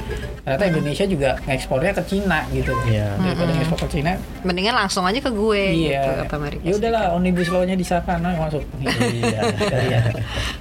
ternyata 0.42 0.64
Indonesia 0.66 1.06
juga 1.06 1.30
ngekspornya 1.44 1.92
ke 1.92 2.04
Cina 2.06 2.40
gitu 2.50 2.72
Iya. 2.88 3.20
daripada 3.20 3.52
ngekspor 3.52 3.80
ke 3.84 3.90
Cina 3.90 4.12
Mendingan 4.42 4.76
langsung 4.78 5.04
aja 5.04 5.20
ke 5.20 5.28
gue 5.28 5.62
gitu 5.76 5.92
iya 5.92 6.24
kata 6.24 6.36
Amerika. 6.38 6.62
ya 6.64 6.74
udahlah 6.78 7.04
omnibus 7.12 7.48
law-nya 7.50 7.76
disahkan 7.76 8.18
nah, 8.20 8.34
masuk 8.38 8.64
Iya. 8.80 10.14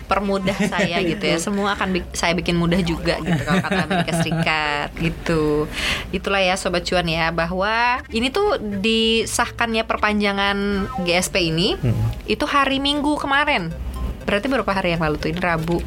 permudah 0.06 0.56
saya 0.56 1.02
gitu 1.02 1.20
ya 1.22 1.36
semua 1.36 1.74
akan 1.74 1.88
bi- 1.92 2.12
saya 2.12 2.32
bikin 2.32 2.54
mudah 2.54 2.80
juga 2.80 3.18
gitu 3.18 3.36
kalau 3.38 3.60
kata 3.60 3.80
Amerika 3.82 4.12
Serikat 4.16 4.88
gitu 4.96 5.66
itulah 6.10 6.38
ya 6.38 6.54
sobat 6.54 6.82
cuan 6.82 7.04
ya 7.04 7.28
bahwa 7.28 8.00
ini 8.08 8.28
tuh 8.28 8.56
disahkannya 8.80 9.82
perpanjangan 9.82 10.56
GSP 11.02 11.50
ini 11.50 11.68
Hmm. 11.76 11.92
itu 12.24 12.44
hari 12.44 12.78
Minggu 12.78 13.16
kemarin 13.16 13.68
berarti 14.22 14.46
berapa 14.46 14.68
hari 14.68 14.90
yang 14.90 15.02
lalu 15.02 15.16
tuh 15.18 15.28
ini 15.28 15.38
Rabu 15.38 15.78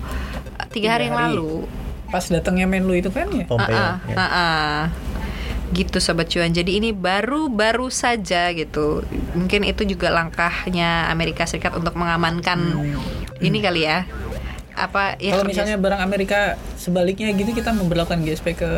tiga 0.70 0.94
hari 0.94 1.08
yang 1.08 1.18
hari. 1.18 1.34
lalu 1.34 1.65
pas 2.08 2.26
datangnya 2.26 2.65
Menlu 2.65 2.94
itu 2.96 3.10
kan 3.10 3.30
ya 3.30 3.46
Pompeo. 3.46 3.70
Ah, 3.72 3.78
ah, 3.78 3.96
ya. 4.04 4.15
ah, 4.15 4.26
ah. 4.26 4.80
Gitu 5.74 5.98
sobat 6.02 6.28
cuan. 6.30 6.52
Jadi 6.52 6.82
ini 6.82 6.90
baru-baru 6.92 7.88
saja 7.94 8.50
gitu. 8.54 9.06
Mungkin 9.38 9.66
itu 9.66 9.86
juga 9.86 10.10
langkahnya 10.10 11.08
Amerika 11.14 11.46
Serikat 11.46 11.76
untuk 11.78 11.96
mengamankan 11.96 12.60
ini 13.40 13.58
kali 13.62 13.86
ya. 13.86 14.06
Apa 14.80 15.20
ya 15.20 15.36
kalau 15.36 15.50
misalnya 15.50 15.76
barang 15.76 16.02
Amerika 16.02 16.56
sebaliknya 16.80 17.36
gitu 17.36 17.52
kita 17.52 17.76
memperlakukan 17.76 18.24
GSP 18.24 18.48
ke 18.56 18.70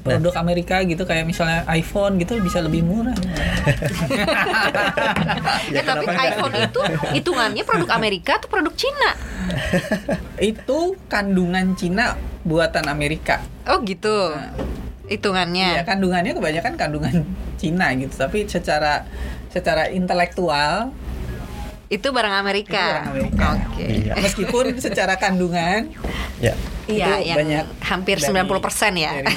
produk 0.00 0.34
Amerika 0.40 0.80
gitu 0.82 1.04
kayak 1.04 1.28
misalnya 1.28 1.62
iPhone 1.68 2.16
gitu 2.18 2.40
bisa 2.40 2.64
lebih 2.64 2.82
murah. 2.84 3.14
Ya, 5.70 5.86
tapi 5.86 6.02
kenapa 6.02 6.10
enggak? 6.10 6.30
iPhone 6.34 6.54
itu 6.66 6.80
hitungannya 7.14 7.62
produk 7.62 7.90
Amerika 7.94 8.42
atau 8.42 8.48
produk 8.50 8.74
Cina? 8.74 9.14
itu 10.42 10.98
kandungan 11.06 11.78
Cina 11.78 12.18
buatan 12.42 12.90
Amerika. 12.90 13.38
Oh 13.70 13.78
gitu. 13.86 14.34
Ya 14.34 14.79
Hitungannya. 15.10 15.82
kandungannya 15.82 16.32
kebanyakan 16.32 16.72
kandungan 16.74 17.14
Cina 17.60 17.90
gitu, 17.92 18.14
tapi 18.14 18.46
secara 18.46 19.04
secara 19.50 19.90
intelektual 19.90 20.94
Itu 21.90 22.14
barang 22.14 22.30
Amerika. 22.32 22.70
Itu 22.70 22.86
barang 22.86 23.10
Amerika. 23.10 23.46
Oke. 23.66 23.82
Iya. 23.84 24.12
meskipun 24.16 24.64
secara 24.84 25.18
kandungan 25.18 25.90
Ya. 26.38 26.54
Iya, 26.86 27.18
yang 27.20 27.36
banyak 27.36 27.64
hampir 27.82 28.16
dari- 28.16 28.30
90% 28.30 28.46
ya. 28.96 29.12
dari 29.12 29.34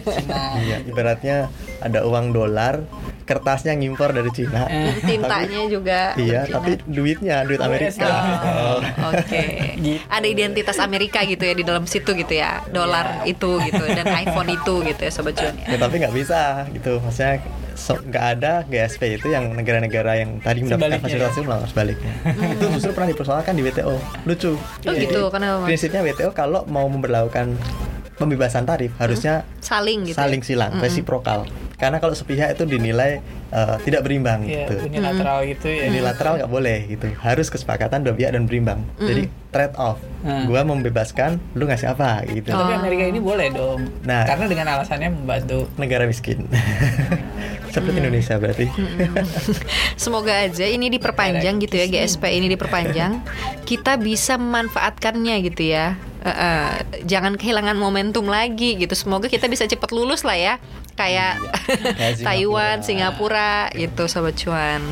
Cina. 0.00 0.42
Iya, 0.56 0.76
ibaratnya 0.86 1.36
ada 1.78 2.02
uang 2.02 2.30
dolar, 2.30 2.82
kertasnya 3.26 3.74
ngimpor 3.74 4.10
dari 4.10 4.30
Cina. 4.30 4.64
Eh, 4.66 4.94
Tintanya 5.02 5.60
juga. 5.66 6.14
Iya, 6.14 6.46
Cina. 6.46 6.54
tapi 6.56 6.70
duitnya 6.80 7.42
duit 7.42 7.58
US 7.58 7.66
Amerika. 7.66 8.06
Oh, 8.06 8.78
Oh. 8.78 8.78
Oke. 9.10 9.44
Gitu. 9.76 9.98
Ada 10.06 10.26
identitas 10.26 10.78
Amerika 10.78 11.20
gitu 11.22 11.42
ya 11.42 11.52
di 11.52 11.62
dalam 11.62 11.84
situ 11.84 12.14
gitu 12.14 12.32
ya. 12.32 12.62
Dolar 12.66 13.22
Iya. 13.22 13.34
itu 13.34 13.50
gitu 13.60 13.82
dan 13.84 14.06
iPhone 14.16 14.48
itu 14.48 14.74
gitu 14.84 15.00
ya 15.00 15.10
sobat 15.10 15.34
cuan 15.34 15.54
ya. 15.58 15.66
Ya 15.68 15.76
tapi 15.76 15.94
nggak 15.98 16.14
bisa 16.14 16.40
gitu, 16.70 16.98
maksudnya 16.98 17.42
so- 17.74 17.98
nggak 18.00 18.24
ada 18.32 18.52
GSP 18.64 19.02
itu 19.16 19.26
yang 19.28 19.52
negara-negara 19.52 20.12
yang 20.16 20.38
tadi 20.38 20.62
mendapatkan 20.62 20.96
Sebaliknya, 20.96 21.02
fasilitas 21.02 21.32
itu 21.32 21.42
melakukan 21.42 21.68
sebaliknya. 21.68 22.12
itu 22.54 22.64
justru 22.72 22.90
pernah 22.92 23.10
dipersoalkan 23.10 23.52
di 23.52 23.62
WTO. 23.62 23.94
Lucu. 24.22 24.52
Oh 24.56 24.92
gitu, 24.94 25.20
kenapa, 25.28 25.54
Mas? 25.58 25.66
Prinsipnya 25.68 26.00
WTO 26.00 26.30
kalau 26.30 26.62
mau 26.64 26.86
memperlakukan 26.86 27.58
pembebasan 28.16 28.64
tarif 28.64 28.96
harusnya 28.96 29.44
Saling 29.60 30.08
gitu. 30.08 30.16
saling 30.16 30.40
ya? 30.40 30.46
silang, 30.46 30.72
resiprokal. 30.80 31.44
Karena 31.76 32.00
kalau 32.00 32.16
sepihak 32.16 32.56
itu 32.56 32.64
dinilai 32.64 33.20
eh, 33.52 33.76
tidak 33.84 34.08
berimbang 34.08 34.48
Iya, 34.48 34.64
gitu. 34.64 34.88
unilateral 34.88 35.44
gitu 35.44 35.68
ya. 35.68 35.92
Unilateral 35.92 36.32
nggak 36.40 36.48
boleh 36.50 36.78
gitu. 36.88 37.06
Harus 37.20 37.52
kesepakatan 37.52 38.00
dua 38.00 38.16
pihak 38.16 38.32
dan 38.32 38.48
berimbang. 38.48 38.80
Jadi 38.96 39.28
trade 39.52 39.76
off. 39.76 40.00
Hmm. 40.24 40.48
Gua 40.48 40.64
membebaskan, 40.64 41.36
lu 41.52 41.68
ngasih 41.68 41.92
apa 41.92 42.24
gitu. 42.32 42.48
Tapi 42.48 42.72
Amerika 42.72 43.04
ini 43.04 43.20
boleh 43.20 43.52
dong. 43.52 43.84
Nah. 44.08 44.24
Karena 44.24 44.48
dengan 44.48 44.66
alasannya 44.72 45.12
membantu 45.12 45.68
Negara 45.76 46.08
miskin. 46.08 46.48
Seperti 47.76 48.00
Indonesia 48.00 48.40
berarti. 48.40 48.66
Semoga 50.00 50.48
aja 50.48 50.64
ini 50.64 50.88
diperpanjang 50.88 51.60
gitu 51.60 51.76
ya 51.76 51.86
GSP 51.92 52.40
ini 52.40 52.48
diperpanjang 52.48 53.20
kita 53.68 54.00
bisa 54.00 54.40
memanfaatkannya 54.40 55.36
gitu 55.44 55.76
ya 55.76 55.98
Eh, 56.26 56.74
jangan 57.06 57.38
kehilangan 57.38 57.78
momentum 57.78 58.26
lagi 58.26 58.74
gitu 58.74 58.98
semoga 58.98 59.30
kita 59.30 59.46
bisa 59.46 59.62
cepat 59.62 59.94
lulus 59.94 60.26
lah 60.26 60.34
ya 60.34 60.54
kayak 60.98 61.38
Kayak 61.94 62.18
Taiwan 62.26 62.82
Singapura. 62.82 63.68
Singapura 63.68 63.78
gitu 63.78 64.02
sobat 64.08 64.34
cuan 64.34 64.82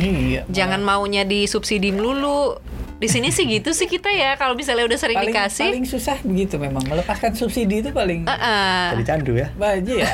Iya. 0.00 0.48
jangan 0.48 0.80
maunya 0.80 1.22
disubsidi 1.22 1.92
melulu 1.92 2.58
di 3.00 3.08
sini 3.08 3.32
sih 3.32 3.48
gitu 3.48 3.72
sih 3.72 3.88
kita 3.88 4.12
ya 4.12 4.36
kalau 4.36 4.52
misalnya 4.52 4.84
udah 4.84 4.98
sering 5.00 5.16
paling, 5.16 5.32
dikasih 5.32 5.72
paling 5.72 5.88
susah 5.88 6.20
begitu 6.20 6.60
memang 6.60 6.84
melepaskan 6.84 7.32
subsidi 7.32 7.80
itu 7.80 7.90
paling 7.96 8.28
Eh, 8.28 8.32
eh. 8.36 8.86
Jadi 8.92 9.04
candu 9.08 9.32
ya. 9.40 9.48
baja 9.56 9.94
ya. 10.04 10.10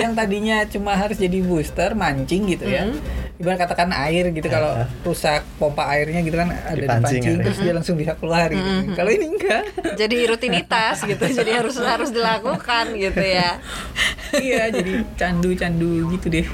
yang 0.00 0.16
tadinya 0.16 0.64
cuma 0.64 0.96
harus 0.96 1.20
jadi 1.20 1.44
booster 1.44 1.92
mancing 1.92 2.48
gitu 2.48 2.64
ya. 2.64 2.88
Ibarat 3.36 3.68
katakan 3.68 3.92
air 3.92 4.32
gitu 4.32 4.48
kalau 4.48 4.80
rusak 5.04 5.44
pompa 5.60 5.84
airnya 5.92 6.24
gitu 6.24 6.40
kan 6.40 6.48
ada 6.48 6.72
Dipancing, 6.72 7.20
dipancing 7.20 7.36
terus 7.44 7.58
dia 7.60 7.72
langsung 7.76 7.96
bisa 8.00 8.16
keluar 8.16 8.48
gitu. 8.48 8.96
Kalau 8.96 9.10
ini 9.12 9.26
enggak. 9.28 9.62
jadi 10.00 10.16
rutinitas 10.32 11.04
gitu 11.04 11.24
jadi 11.28 11.60
harus 11.60 11.76
harus 11.76 12.08
dilakukan 12.08 12.96
gitu 12.96 13.20
ya 13.20 13.60
iya, 14.40 14.72
jadi 14.72 15.04
candu-candu 15.20 16.08
gitu 16.16 16.26
deh. 16.32 16.46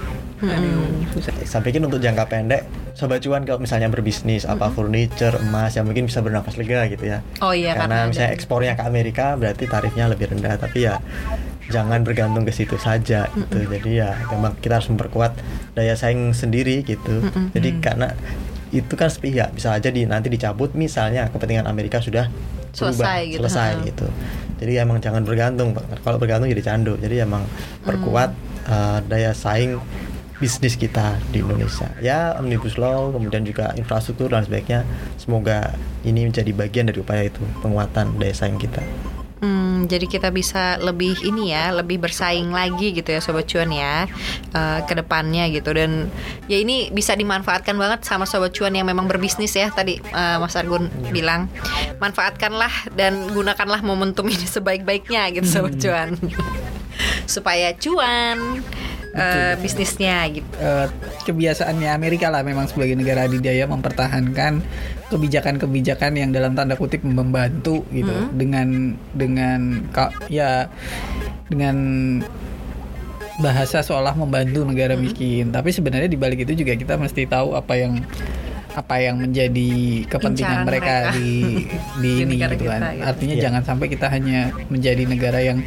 Susah. 1.13 1.35
Saya 1.43 1.63
pikir 1.65 1.83
untuk 1.83 1.99
jangka 1.99 2.31
pendek, 2.31 2.63
sobat 2.95 3.19
cuan 3.25 3.43
kalau 3.43 3.59
misalnya 3.59 3.91
berbisnis 3.91 4.47
apa 4.47 4.71
furniture, 4.71 5.35
emas 5.43 5.75
yang 5.75 5.87
mungkin 5.89 6.07
bisa 6.07 6.23
bernafas 6.23 6.55
lega 6.55 6.87
gitu 6.87 7.11
ya. 7.11 7.19
Oh 7.43 7.51
iya, 7.51 7.75
karena 7.75 7.83
karena, 7.83 7.97
ada- 8.05 8.11
misalnya 8.11 8.33
ekspornya 8.35 8.73
ke 8.79 8.83
Amerika 8.87 9.35
berarti 9.35 9.65
tarifnya 9.67 10.07
lebih 10.07 10.31
rendah, 10.31 10.55
tapi 10.61 10.87
ya 10.87 11.03
jangan 11.69 12.01
bergantung 12.01 12.49
ke 12.49 12.53
situ 12.55 12.79
saja 12.81 13.29
gitu. 13.35 13.59
Jadi 13.67 14.01
ya 14.01 14.17
memang 14.33 14.57
kita 14.63 14.81
harus 14.81 14.89
memperkuat 14.89 15.37
daya 15.77 15.99
saing 15.99 16.33
sendiri 16.33 16.81
gitu. 16.87 17.25
Jadi 17.53 17.83
karena 17.83 18.15
itu 18.69 18.95
kan 19.01 19.09
sepihak 19.09 19.57
bisa 19.57 19.73
aja 19.73 19.89
di 19.89 20.05
nanti 20.05 20.29
dicabut 20.29 20.77
misalnya 20.77 21.29
kepentingan 21.33 21.65
Amerika 21.65 22.05
sudah 22.05 22.29
berubah, 22.29 22.93
Selesai 22.95 23.21
gitu, 23.33 23.39
selesai 23.43 23.71
ha. 23.75 23.85
gitu. 23.85 24.07
Jadi 24.61 24.73
emang 24.77 24.99
jangan 25.01 25.25
bergantung. 25.25 25.73
Kalau 26.05 26.19
bergantung 26.21 26.49
jadi 26.53 26.63
candu. 26.63 26.95
Jadi 27.01 27.21
emang 27.25 27.45
perkuat 27.85 28.33
uh, 28.69 29.01
daya 29.09 29.33
saing 29.33 29.81
bisnis 30.39 30.79
kita 30.79 31.19
di 31.35 31.43
Indonesia. 31.43 31.91
Ya 31.99 32.35
omnibus 32.39 32.79
law, 32.79 33.11
kemudian 33.11 33.43
juga 33.43 33.75
infrastruktur 33.75 34.31
dan 34.31 34.47
sebagainya. 34.47 34.87
Semoga 35.19 35.75
ini 36.07 36.27
menjadi 36.27 36.51
bagian 36.55 36.87
dari 36.91 37.03
upaya 37.03 37.27
itu 37.27 37.43
penguatan 37.63 38.19
daya 38.19 38.35
saing 38.35 38.59
kita. 38.59 38.83
Hmm, 39.39 39.87
jadi 39.87 40.11
kita 40.11 40.35
bisa 40.35 40.83
lebih 40.83 41.15
ini 41.23 41.55
ya, 41.55 41.71
lebih 41.71 42.03
bersaing 42.03 42.51
lagi 42.51 42.91
gitu 42.91 43.07
ya 43.15 43.23
sobat 43.23 43.47
cuan 43.47 43.71
ya 43.71 44.11
eh, 44.51 44.81
ke 44.83 44.99
depannya 44.99 45.47
gitu 45.55 45.71
dan 45.71 46.11
ya 46.51 46.59
ini 46.59 46.91
bisa 46.91 47.15
dimanfaatkan 47.15 47.79
banget 47.79 48.03
sama 48.03 48.27
sobat 48.27 48.51
cuan 48.51 48.75
yang 48.75 48.83
memang 48.83 49.07
berbisnis 49.07 49.55
ya 49.55 49.71
tadi 49.71 50.03
eh, 50.03 50.37
Mas 50.43 50.59
Argun 50.59 50.91
bilang 51.15 51.47
manfaatkanlah 52.03 52.91
dan 52.99 53.31
gunakanlah 53.31 53.79
momentum 53.87 54.27
ini 54.27 54.43
sebaik-baiknya 54.43 55.31
gitu 55.31 55.47
sobat 55.47 55.79
cuan 55.79 56.19
supaya 57.39 57.71
cuan 57.79 58.67
eh, 59.11 59.55
bisnisnya 59.57 60.27
gitu. 60.29 60.49
Eh, 60.55 60.87
kebiasaannya 61.23 61.89
Amerika 61.89 62.29
lah 62.29 62.41
memang 62.41 62.67
sebagai 62.67 62.93
negara 62.93 63.25
adidaya 63.25 63.65
mempertahankan 63.65 64.61
kebijakan-kebijakan 65.09 66.13
yang 66.15 66.31
dalam 66.31 66.53
tanda 66.53 66.75
kutip 66.75 67.01
membantu 67.01 67.85
gitu 67.89 68.13
dengan 68.31 68.93
dengan 69.11 69.61
ka- 69.89 70.13
ya 70.27 70.69
dengan 71.47 71.77
bahasa 73.39 73.81
seolah 73.81 74.13
membantu 74.13 74.67
negara 74.67 74.95
miskin 74.95 75.49
tapi 75.49 75.71
sebenarnya 75.71 76.07
di 76.07 76.19
balik 76.19 76.43
itu 76.43 76.59
juga 76.59 76.75
kita 76.75 76.99
mesti 76.99 77.23
tahu 77.25 77.55
apa 77.55 77.73
yang 77.73 78.03
apa 78.75 78.95
yang 78.99 79.19
menjadi 79.19 79.71
kepentingan 80.07 80.63
Incaran 80.63 80.67
mereka, 80.67 80.95
mereka. 81.01 81.15
di 81.15 81.31
di 81.99 82.11
Di 82.19 82.23
ini 82.23 82.35
gitu 82.37 82.67
kan 82.67 82.79
kita, 82.79 82.91
gitu. 82.93 83.03
artinya 83.07 83.35
Iya. 83.35 83.43
jangan 83.43 83.63
sampai 83.65 83.87
kita 83.89 84.07
hanya 84.07 84.39
menjadi 84.69 85.03
negara 85.03 85.39
yang 85.41 85.59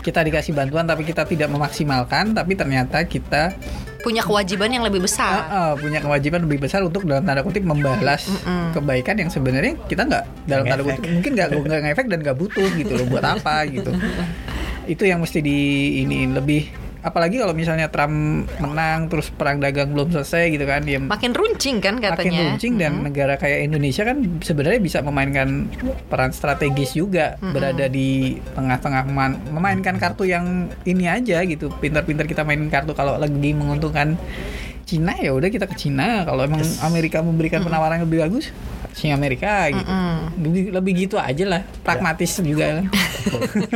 kita 0.00 0.24
dikasih 0.24 0.56
bantuan 0.56 0.88
tapi 0.88 1.04
kita 1.04 1.28
tidak 1.28 1.48
memaksimalkan 1.52 2.32
tapi 2.32 2.56
ternyata 2.56 3.04
kita 3.04 3.52
Punya 4.00 4.24
kewajiban 4.24 4.72
yang 4.72 4.80
lebih 4.80 5.04
besar. 5.04 5.44
Ah, 5.44 5.52
ah, 5.52 5.72
punya 5.76 6.00
kewajiban 6.00 6.48
lebih 6.48 6.64
besar 6.64 6.80
untuk 6.80 7.04
dalam 7.04 7.20
tanda 7.20 7.44
kutip 7.44 7.60
membalas 7.60 8.24
kebaikan 8.72 9.20
yang 9.20 9.28
sebenarnya 9.28 9.76
kita 9.92 10.08
nggak 10.08 10.24
dalam 10.48 10.64
tanda 10.64 10.82
kutip 10.88 11.04
mungkin 11.04 11.32
nggak 11.36 11.48
nggak 11.52 11.80
ngefek 11.84 12.06
dan 12.08 12.18
nggak 12.24 12.36
butuh 12.40 12.68
gitu 12.80 12.92
loh. 12.96 13.06
Buat 13.12 13.24
apa 13.36 13.68
gitu. 13.68 13.92
Itu 14.96 15.04
yang 15.04 15.20
mesti 15.20 15.44
di 15.44 15.58
ini 16.00 16.24
lebih 16.32 16.79
apalagi 17.00 17.40
kalau 17.40 17.56
misalnya 17.56 17.88
Trump 17.88 18.44
menang 18.60 19.08
terus 19.08 19.32
perang 19.32 19.56
dagang 19.56 19.96
belum 19.96 20.12
selesai 20.12 20.52
gitu 20.52 20.64
kan 20.68 20.84
dia 20.84 21.00
Makin 21.00 21.32
runcing 21.32 21.80
kan 21.80 21.96
makin 21.96 22.12
katanya. 22.12 22.40
runcing 22.52 22.74
dan 22.76 23.00
negara 23.00 23.40
kayak 23.40 23.64
Indonesia 23.64 24.04
kan 24.04 24.40
sebenarnya 24.44 24.80
bisa 24.80 24.98
memainkan 25.00 25.68
peran 26.12 26.30
strategis 26.30 26.92
juga 26.92 27.40
berada 27.40 27.88
di 27.88 28.36
tengah-tengah 28.52 29.04
memainkan 29.48 29.96
kartu 29.96 30.28
yang 30.28 30.68
ini 30.84 31.08
aja 31.08 31.40
gitu. 31.48 31.72
Pintar-pintar 31.80 32.28
kita 32.28 32.44
mainin 32.44 32.68
kartu 32.68 32.92
kalau 32.92 33.16
lagi 33.16 33.52
menguntungkan 33.56 34.20
Cina 34.84 35.14
ya 35.16 35.30
udah 35.32 35.48
kita 35.48 35.70
ke 35.70 35.76
Cina. 35.78 36.26
Kalau 36.26 36.42
emang 36.44 36.60
Amerika 36.82 37.22
memberikan 37.22 37.62
penawaran 37.62 38.02
yang 38.02 38.06
lebih 38.10 38.20
bagus 38.26 38.50
si 38.92 39.08
Amerika 39.08 39.68
gitu 39.68 39.90
lebih, 40.36 40.64
lebih 40.70 40.92
gitu 40.98 41.16
aja 41.16 41.44
lah 41.44 41.62
pragmatis 41.80 42.38
juga 42.38 42.64
kan 42.76 42.86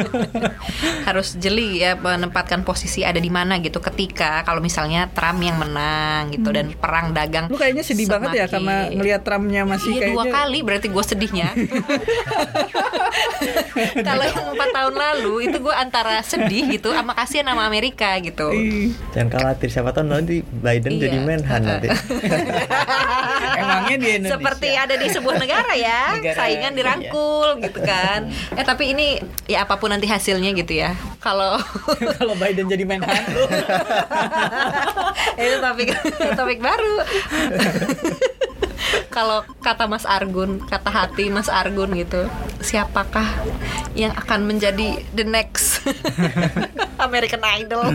harus 1.08 1.36
jeli 1.36 1.78
ya 1.78 1.94
menempatkan 1.94 2.62
posisi 2.62 3.00
ada 3.00 3.16
di 3.16 3.28
mana 3.28 3.58
gitu 3.58 3.78
ketika 3.80 4.42
kalau 4.42 4.58
misalnya 4.58 5.08
Trump 5.08 5.38
yang 5.38 5.56
menang 5.56 6.30
gitu 6.30 6.48
dan 6.48 6.72
perang 6.72 7.10
dagang 7.10 7.46
lu 7.46 7.56
kayaknya 7.56 7.82
sedih 7.82 8.06
banget 8.06 8.30
ya 8.34 8.44
semakin- 8.44 8.52
karena 8.54 8.76
ngelihat 8.92 9.20
Trumpnya 9.22 9.62
masih 9.64 9.90
Iya 9.90 10.00
kayaknya 10.00 10.14
dua 10.14 10.24
kali 10.26 10.58
berarti 10.60 10.86
gue 10.88 11.04
sedihnya. 11.04 11.48
Kalau 14.04 14.24
yang 14.24 14.46
empat 14.48 14.70
tahun 14.70 14.94
lalu 14.94 15.34
itu 15.44 15.56
gue 15.58 15.74
antara 15.74 16.20
sedih 16.20 16.64
gitu, 16.70 16.90
sama 16.90 17.12
kasihan 17.12 17.46
sama 17.46 17.64
Amerika 17.64 18.16
gitu. 18.20 18.50
Jangan 19.12 19.28
khawatir 19.30 19.68
siapa 19.68 19.90
tahu 19.90 20.06
nanti 20.06 20.42
Biden 20.44 20.92
Iya. 20.94 21.02
jadi 21.04 21.18
menhan 21.20 21.60
nanti. 21.62 21.88
emangnya 23.60 23.96
di 23.96 24.08
Indonesia 24.14 24.34
Seperti 24.36 24.68
ada 24.74 24.94
di 24.94 25.03
sebuah 25.10 25.36
negara 25.40 25.72
ya, 25.74 26.02
Negara, 26.18 26.36
saingan 26.36 26.72
dirangkul 26.76 27.60
gitu 27.62 27.80
kan. 27.82 28.28
Eh 28.58 28.62
tapi 28.62 28.94
ini 28.94 29.18
ya 29.50 29.66
apa 29.66 29.76
pun 29.80 29.90
nanti 29.90 30.06
hasilnya 30.06 30.54
gitu 30.54 30.78
ya. 30.78 30.94
Kalau 31.18 31.58
kalau 32.18 32.34
Biden 32.38 32.70
jadi 32.70 32.84
Menhan 32.86 33.24
itu 35.34 35.56
topik 35.58 35.88
topik 36.38 36.58
baru. 36.62 36.96
Kalau 39.08 39.46
kata 39.62 39.86
Mas 39.86 40.04
Argun, 40.04 40.58
kata 40.66 40.90
hati 40.90 41.30
Mas 41.30 41.46
Argun 41.46 41.94
gitu, 41.94 42.26
siapakah 42.58 43.26
yang 43.94 44.10
akan 44.10 44.42
menjadi 44.44 45.06
the 45.14 45.22
next 45.22 45.86
American 46.98 47.42
Idol? 47.46 47.94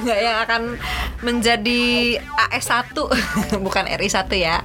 Nggak 0.00 0.18
yang 0.22 0.38
akan 0.46 0.62
menjadi 1.26 2.16
AS1 2.22 2.94
bukan 3.58 3.84
RI1 3.90 4.30
ya. 4.38 4.62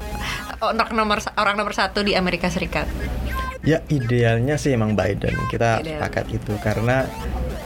Orang 0.62 0.91
nomor 0.96 1.20
orang 1.36 1.56
nomor 1.56 1.74
satu 1.76 2.02
di 2.02 2.15
Amerika 2.15 2.48
Serikat. 2.48 2.88
Ya 3.65 3.82
idealnya 3.89 4.62
sih 4.62 4.78
emang 4.78 4.94
Biden. 4.94 5.34
Kita 5.50 5.82
Ideal. 5.82 5.98
sepakat 5.98 6.26
itu 6.30 6.54
karena 6.62 7.10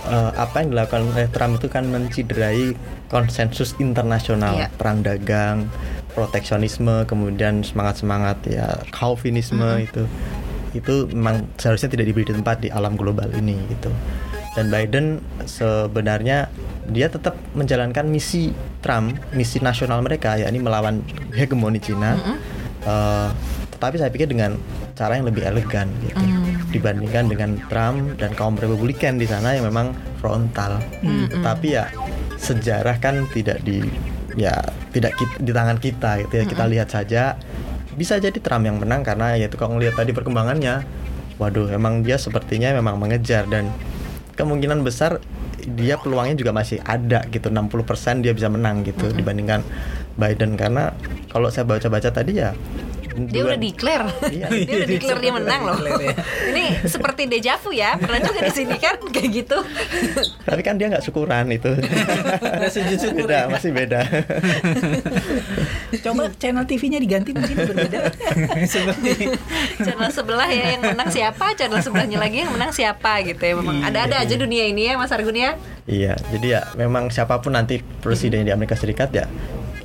eh, 0.08 0.32
apa 0.34 0.64
yang 0.64 0.72
dilakukan 0.72 1.12
oleh 1.12 1.28
Trump 1.28 1.60
itu 1.60 1.68
kan 1.68 1.84
menciderai 1.86 2.72
konsensus 3.12 3.76
internasional, 3.78 4.56
Iya. 4.56 4.68
perang 4.80 5.04
dagang, 5.04 5.68
proteksionisme, 6.16 7.04
kemudian 7.04 7.62
semangat-semangat 7.62 8.38
ya 8.48 8.80
Calvinisme 8.96 9.84
itu 9.84 10.08
itu 10.70 11.10
memang 11.10 11.50
seharusnya 11.58 11.90
tidak 11.90 12.14
diberi 12.14 12.30
tempat 12.30 12.62
di 12.62 12.70
alam 12.70 12.94
global 12.96 13.28
ini 13.36 13.58
gitu. 13.68 13.90
Dan 14.54 14.70
Biden 14.70 15.20
sebenarnya 15.44 16.48
dia 16.90 17.10
tetap 17.10 17.38
menjalankan 17.54 18.06
misi 18.06 18.54
Trump, 18.80 19.18
misi 19.34 19.60
nasional 19.60 20.00
mereka 20.00 20.38
yakni 20.38 20.64
melawan 20.64 21.04
hegemoni 21.34 21.78
Cina. 21.78 22.16
Eh, 22.80 23.30
tetapi 23.76 23.96
saya 24.00 24.12
pikir 24.12 24.28
dengan 24.28 24.56
cara 24.96 25.16
yang 25.16 25.28
lebih 25.28 25.44
elegan 25.44 25.88
gitu. 26.04 26.20
Dibandingkan 26.70 27.32
dengan 27.32 27.60
Trump 27.68 28.16
dan 28.20 28.32
kaum 28.36 28.56
Republikan 28.56 29.16
di 29.16 29.28
sana 29.28 29.56
yang 29.56 29.68
memang 29.68 29.96
frontal. 30.20 30.80
Tapi 31.44 31.76
ya 31.76 31.88
sejarah 32.36 33.00
kan 33.04 33.28
tidak 33.32 33.60
di 33.64 33.84
ya 34.36 34.56
tidak 34.92 35.16
ki- 35.16 35.44
di 35.44 35.52
tangan 35.52 35.80
kita 35.80 36.24
gitu 36.28 36.34
ya. 36.40 36.46
Kita 36.48 36.64
lihat 36.68 36.88
saja 36.92 37.36
bisa 37.96 38.16
jadi 38.16 38.36
Trump 38.40 38.64
yang 38.64 38.80
menang 38.80 39.04
karena 39.04 39.36
ya 39.36 39.52
itu 39.52 39.60
kalau 39.60 39.76
ngelihat 39.76 40.00
tadi 40.00 40.12
perkembangannya. 40.16 40.84
Waduh 41.40 41.72
emang 41.72 42.04
dia 42.04 42.20
sepertinya 42.20 42.76
memang 42.76 43.00
mengejar 43.00 43.48
dan 43.48 43.72
kemungkinan 44.36 44.84
besar 44.84 45.24
dia 45.74 45.96
peluangnya 46.02 46.36
juga 46.38 46.52
masih 46.52 46.82
ada 46.84 47.26
gitu 47.30 47.50
60% 47.50 48.26
dia 48.26 48.34
bisa 48.34 48.50
menang 48.50 48.82
gitu 48.86 49.10
dibandingkan 49.14 49.62
Biden. 50.18 50.58
Karena 50.58 50.94
kalau 51.30 51.48
saya 51.54 51.66
baca-baca 51.70 52.10
tadi 52.10 52.42
ya 52.42 52.52
Dia 53.10 53.42
udah 53.44 53.58
declare, 53.58 54.06
Iya. 54.28 54.48
dia 54.68 54.76
udah 54.80 54.90
declare 54.90 55.20
dia 55.20 55.34
menang 55.34 55.62
loh. 55.66 55.78
Ya. 55.98 56.14
Ini 56.50 56.66
seperti 56.86 57.26
deja 57.26 57.58
vu 57.58 57.72
ya, 57.72 57.96
pernah 57.96 58.22
juga 58.22 58.40
di 58.42 58.54
sini 58.54 58.76
kan 58.76 58.96
kayak 59.02 59.30
gitu. 59.34 59.58
tapi 60.44 60.62
kan 60.62 60.76
dia 60.76 60.90
nggak 60.90 61.02
syukuran 61.02 61.46
itu 61.50 61.70
syukur 62.98 63.30
beda 63.30 63.46
masih 63.48 63.70
beda 63.70 64.02
Coba 66.00 66.32
channel 66.38 66.66
TV-nya 66.66 66.98
diganti 66.98 67.34
mungkin 67.34 67.56
berbeda. 67.60 68.00
Seperti 68.74 69.30
channel 69.78 70.10
sebelah 70.10 70.48
ya 70.48 70.74
yang 70.74 70.82
menang 70.84 71.10
siapa 71.10 71.54
channel 71.54 71.82
sebelahnya 71.82 72.18
lagi 72.18 72.42
yang 72.42 72.52
menang 72.52 72.72
siapa 72.72 73.22
gitu 73.22 73.42
ya 73.42 73.54
memang 73.54 73.84
ada-ada 73.84 74.22
aja 74.22 74.36
dunia 74.36 74.66
ini 74.66 74.90
ya 74.90 74.96
Mas 74.96 75.12
Argun 75.12 75.36
ya 75.36 75.54
Iya, 75.86 76.14
jadi 76.30 76.48
ya 76.48 76.62
memang 76.78 77.10
siapa 77.10 77.42
pun 77.42 77.54
nanti 77.54 77.82
presiden 77.82 78.46
di 78.46 78.54
Amerika 78.54 78.74
Serikat 78.74 79.10
ya 79.12 79.26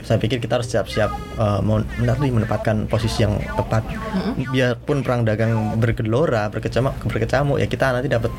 saya 0.05 0.21
pikir 0.21 0.37
kita 0.39 0.61
harus 0.61 0.69
siap-siap 0.69 1.11
eh, 1.41 1.61
mau 1.65 1.81
nanti 1.81 2.29
menempatkan 2.29 2.85
posisi 2.87 3.25
yang 3.25 3.41
tepat. 3.57 3.89
Biarpun 4.37 5.01
perang 5.01 5.25
dagang 5.25 5.81
bergelora, 5.81 6.53
berkecamuk, 6.53 7.01
berkecamuk 7.09 7.57
ya 7.57 7.67
kita 7.67 7.91
nanti 7.97 8.13
dapat 8.13 8.31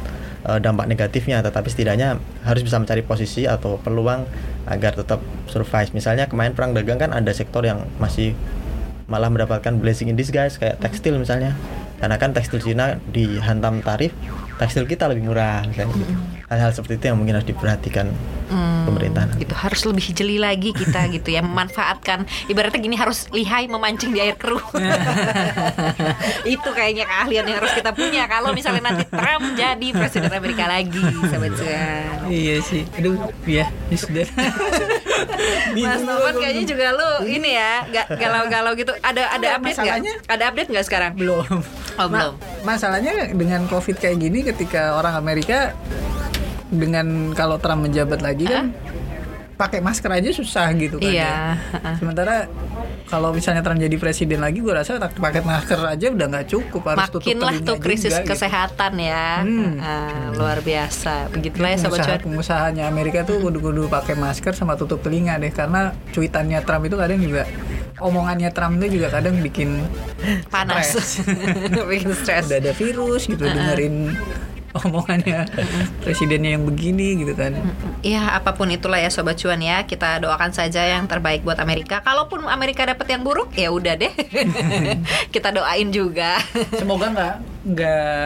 eh, 0.46 0.60
dampak 0.62 0.86
negatifnya, 0.86 1.42
tetapi 1.42 1.68
setidaknya 1.68 2.22
harus 2.46 2.62
bisa 2.62 2.78
mencari 2.78 3.02
posisi 3.02 3.50
atau 3.50 3.82
peluang 3.82 4.30
agar 4.70 4.94
tetap 4.94 5.20
survive. 5.50 5.90
Misalnya 5.98 6.30
kemarin 6.30 6.54
perang 6.54 6.78
dagang 6.78 7.02
kan 7.02 7.12
ada 7.12 7.34
sektor 7.34 7.66
yang 7.66 7.90
masih 7.98 8.38
malah 9.06 9.30
mendapatkan 9.30 9.78
blessing 9.78 10.10
in 10.10 10.18
disguise 10.18 10.62
kayak 10.62 10.78
tekstil 10.82 11.18
misalnya. 11.18 11.58
Karena 11.96 12.22
kan 12.22 12.36
tekstil 12.36 12.60
Cina 12.60 13.00
dihantam 13.10 13.80
tarif, 13.82 14.14
tekstil 14.62 14.86
kita 14.86 15.10
lebih 15.10 15.32
murah 15.32 15.66
misalnya. 15.66 15.96
Hal-hal 16.46 16.70
seperti 16.76 17.02
itu 17.02 17.06
yang 17.10 17.18
mungkin 17.18 17.42
harus 17.42 17.50
diperhatikan 17.50 18.14
pemerintahan. 18.86 19.30
gitu 19.36 19.54
harus 19.54 19.82
lebih 19.84 20.06
jeli 20.12 20.38
lagi 20.38 20.70
kita 20.72 21.06
gitu 21.16 21.30
ya 21.30 21.42
memanfaatkan 21.42 22.20
ibaratnya 22.46 22.80
gini 22.80 22.96
harus 22.96 23.26
lihai 23.30 23.66
memancing 23.66 24.10
di 24.10 24.20
air 24.20 24.36
keruh 24.36 24.62
itu 26.46 26.70
kayaknya 26.72 27.06
keahlian 27.06 27.46
yang 27.46 27.58
harus 27.58 27.74
kita 27.74 27.92
punya 27.92 28.24
kalau 28.26 28.52
misalnya 28.52 28.84
nanti 28.86 29.04
Trump 29.08 29.46
jadi 29.54 29.88
presiden 29.92 30.32
Amerika 30.32 30.66
lagi 30.66 31.02
sahabat 31.24 31.52
cuan 31.54 32.06
Iya 32.26 32.58
sih. 32.60 32.82
Aduh, 32.98 33.14
ya, 33.46 33.70
ya 33.88 33.98
sudah. 33.98 34.26
Mas 35.78 36.02
Novan 36.02 36.36
kayaknya 36.36 36.64
juga 36.66 36.88
lu 36.90 37.10
ini 37.28 37.54
ya 37.54 37.86
ga- 37.86 38.10
galau-galau 38.12 38.74
gitu 38.74 38.98
ada 39.00 39.30
ada 39.30 39.48
update 39.56 39.78
masalahnya- 39.78 40.18
nggak 40.20 40.34
ada 40.34 40.44
update 40.50 40.70
nggak 40.74 40.86
sekarang 40.86 41.12
belum. 41.14 41.46
Oh, 41.96 42.08
belum. 42.10 42.34
Masalahnya 42.64 43.30
dengan 43.32 43.66
Covid 43.68 43.96
kayak 43.96 44.18
gini 44.20 44.42
ketika 44.44 44.98
orang 44.98 45.16
Amerika 45.16 45.78
dengan 46.70 47.32
kalau 47.38 47.62
Trump 47.62 47.86
menjabat 47.86 48.20
lagi 48.22 48.46
kan 48.46 48.74
pakai 49.56 49.80
masker 49.80 50.12
aja 50.12 50.30
susah 50.36 50.68
gitu 50.76 51.00
kan. 51.00 51.08
iya 51.08 51.56
ya. 51.56 51.96
Sementara 51.96 52.52
kalau 53.08 53.32
misalnya 53.32 53.64
Trump 53.64 53.80
jadi 53.80 53.96
presiden 53.96 54.44
lagi, 54.44 54.60
gue 54.60 54.74
rasa 54.74 55.00
tak- 55.00 55.16
pakai 55.16 55.40
masker 55.46 55.80
aja 55.80 56.12
udah 56.12 56.28
nggak 56.28 56.48
cukup 56.52 56.82
harus 56.92 57.08
tutup 57.08 57.24
makin 57.24 57.38
lah 57.40 57.54
telinga 57.56 57.70
tuh 57.72 57.78
krisis 57.80 58.12
juga, 58.12 58.20
gitu. 58.26 58.32
kesehatan 58.36 58.94
ya. 59.00 59.28
Hmm. 59.48 59.74
Ah, 59.80 60.28
luar 60.36 60.60
biasa. 60.60 61.32
Begitulah 61.32 61.70
ya 61.72 61.78
sobat 61.80 62.04
cuan. 62.04 62.20
pengusahanya 62.20 62.84
Amerika 62.92 63.24
tuh 63.24 63.40
kudu-kudu 63.40 63.88
pakai 63.88 64.20
masker 64.20 64.52
sama 64.58 64.76
tutup 64.76 65.00
telinga 65.00 65.40
deh 65.40 65.54
karena 65.56 65.96
cuitannya 66.12 66.60
Trump 66.66 66.84
itu 66.92 66.96
kadang 67.00 67.20
juga 67.24 67.44
omongannya 68.04 68.52
Trump 68.52 68.76
itu 68.84 69.00
juga 69.00 69.08
kadang 69.08 69.40
bikin 69.40 69.86
panas. 70.52 71.22
bikin 71.96 72.12
stres. 72.12 72.52
Udah 72.52 72.60
ada 72.60 72.74
virus 72.76 73.24
gitu 73.24 73.40
dengerin 73.40 74.18
omongannya 74.84 75.48
presidennya 76.04 76.60
yang 76.60 76.64
begini 76.68 77.24
gitu 77.24 77.34
kan. 77.38 77.56
Ya 78.04 78.36
apa 78.36 78.52
pun 78.54 78.68
itulah 78.68 79.00
ya 79.00 79.08
sobat 79.08 79.40
cuan 79.40 79.64
ya 79.64 79.88
kita 79.88 80.20
doakan 80.20 80.52
saja 80.52 80.84
yang 80.84 81.08
terbaik 81.08 81.48
buat 81.48 81.58
Amerika. 81.64 82.04
Kalaupun 82.04 82.44
Amerika 82.52 82.84
dapat 82.84 83.08
yang 83.08 83.24
buruk 83.24 83.56
ya 83.56 83.72
udah 83.72 83.96
deh 83.96 84.14
kita 85.36 85.56
doain 85.56 85.90
juga. 85.90 86.38
Semoga 86.76 87.12
nggak 87.12 87.36
nggak 87.66 88.26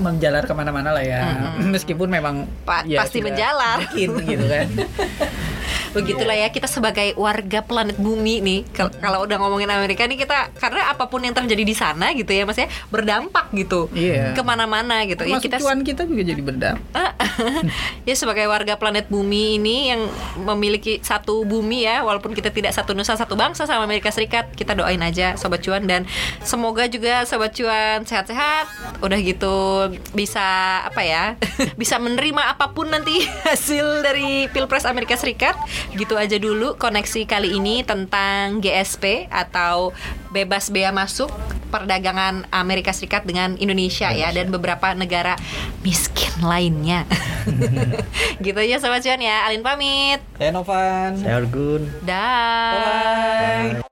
menjalar 0.00 0.42
ke 0.48 0.52
mana-mana 0.56 0.90
lah 0.96 1.04
ya. 1.04 1.22
Meskipun 1.74 2.08
memang 2.08 2.48
Pa- 2.64 2.84
ya 2.88 3.04
pasti 3.04 3.20
menjalar. 3.20 3.84
Mungkin 3.84 4.10
gitu 4.24 4.46
kan. 4.48 4.66
Begitulah 5.92 6.36
ya 6.36 6.48
kita 6.48 6.66
sebagai 6.66 7.14
warga 7.14 7.60
planet 7.62 7.96
bumi 8.00 8.40
nih 8.40 8.60
kal- 8.72 8.92
kalau 8.96 9.24
udah 9.24 9.36
ngomongin 9.38 9.68
Amerika 9.68 10.08
nih 10.08 10.18
kita 10.18 10.52
karena 10.56 10.90
apa 10.90 11.06
pun 11.06 11.20
yang 11.20 11.36
terjadi 11.36 11.62
di 11.62 11.74
sana 11.76 12.10
gitu 12.12 12.32
ya 12.32 12.48
maksudnya 12.48 12.72
berdampak 12.88 13.52
gitu. 13.52 13.86
Iya. 13.92 14.32
ke 14.32 14.42
mana-mana 14.42 15.04
gitu. 15.04 15.22
Ya 15.28 15.38
kita 15.38 15.60
cuan 15.60 15.84
kita 15.84 16.08
juga 16.08 16.22
jadi 16.24 16.42
berdampak. 16.42 17.12
ya 18.08 18.14
sebagai 18.16 18.48
warga 18.48 18.76
planet 18.76 19.08
bumi 19.08 19.60
ini 19.60 19.92
yang 19.92 20.08
memiliki 20.40 21.00
satu 21.00 21.44
bumi 21.44 21.84
ya 21.84 22.00
walaupun 22.02 22.32
kita 22.32 22.48
tidak 22.48 22.72
satu 22.72 22.92
nusa 22.96 23.14
satu 23.14 23.36
bangsa 23.36 23.68
sama 23.68 23.84
Amerika 23.84 24.08
Serikat 24.08 24.52
kita 24.56 24.72
doain 24.72 25.00
aja 25.00 25.36
sobat 25.36 25.60
cuan 25.60 25.84
dan 25.84 26.04
semoga 26.42 26.88
juga 26.88 27.24
sobat 27.24 27.52
cuan 27.52 28.04
sehat-sehat 28.04 28.68
udah 29.00 29.18
gitu 29.20 29.88
bisa 30.12 30.42
apa 30.86 31.02
ya 31.04 31.24
bisa 31.80 31.98
menerima 31.98 32.56
apa 32.56 32.72
pun 32.72 32.88
nanti 32.88 33.22
hasil 33.48 34.04
dari 34.04 34.48
pilpres 34.50 34.84
Amerika 34.84 35.16
Serikat 35.16 35.56
gitu 35.94 36.14
aja 36.16 36.36
dulu 36.38 36.74
koneksi 36.78 37.26
kali 37.26 37.58
ini 37.58 37.82
tentang 37.82 38.62
GSP 38.62 39.28
atau 39.28 39.92
bebas 40.32 40.72
bea 40.72 40.90
masuk 40.90 41.28
perdagangan 41.72 42.44
Amerika 42.52 42.92
Serikat 42.92 43.24
dengan 43.24 43.56
Indonesia 43.56 44.12
ya 44.12 44.28
dan 44.28 44.52
beberapa 44.52 44.92
negara 44.92 45.40
miskin 45.80 46.44
lainnya. 46.44 47.08
gitu 48.44 48.58
aja 48.60 48.76
sobat 48.76 49.00
cuan 49.00 49.24
ya. 49.24 49.48
Alin 49.48 49.64
pamit. 49.64 50.20
Saya 50.36 50.52
Novan. 50.52 51.16
Saya 51.16 51.40
Argun. 51.40 51.88
Dah. 52.04 53.80
Bye. 53.80 53.91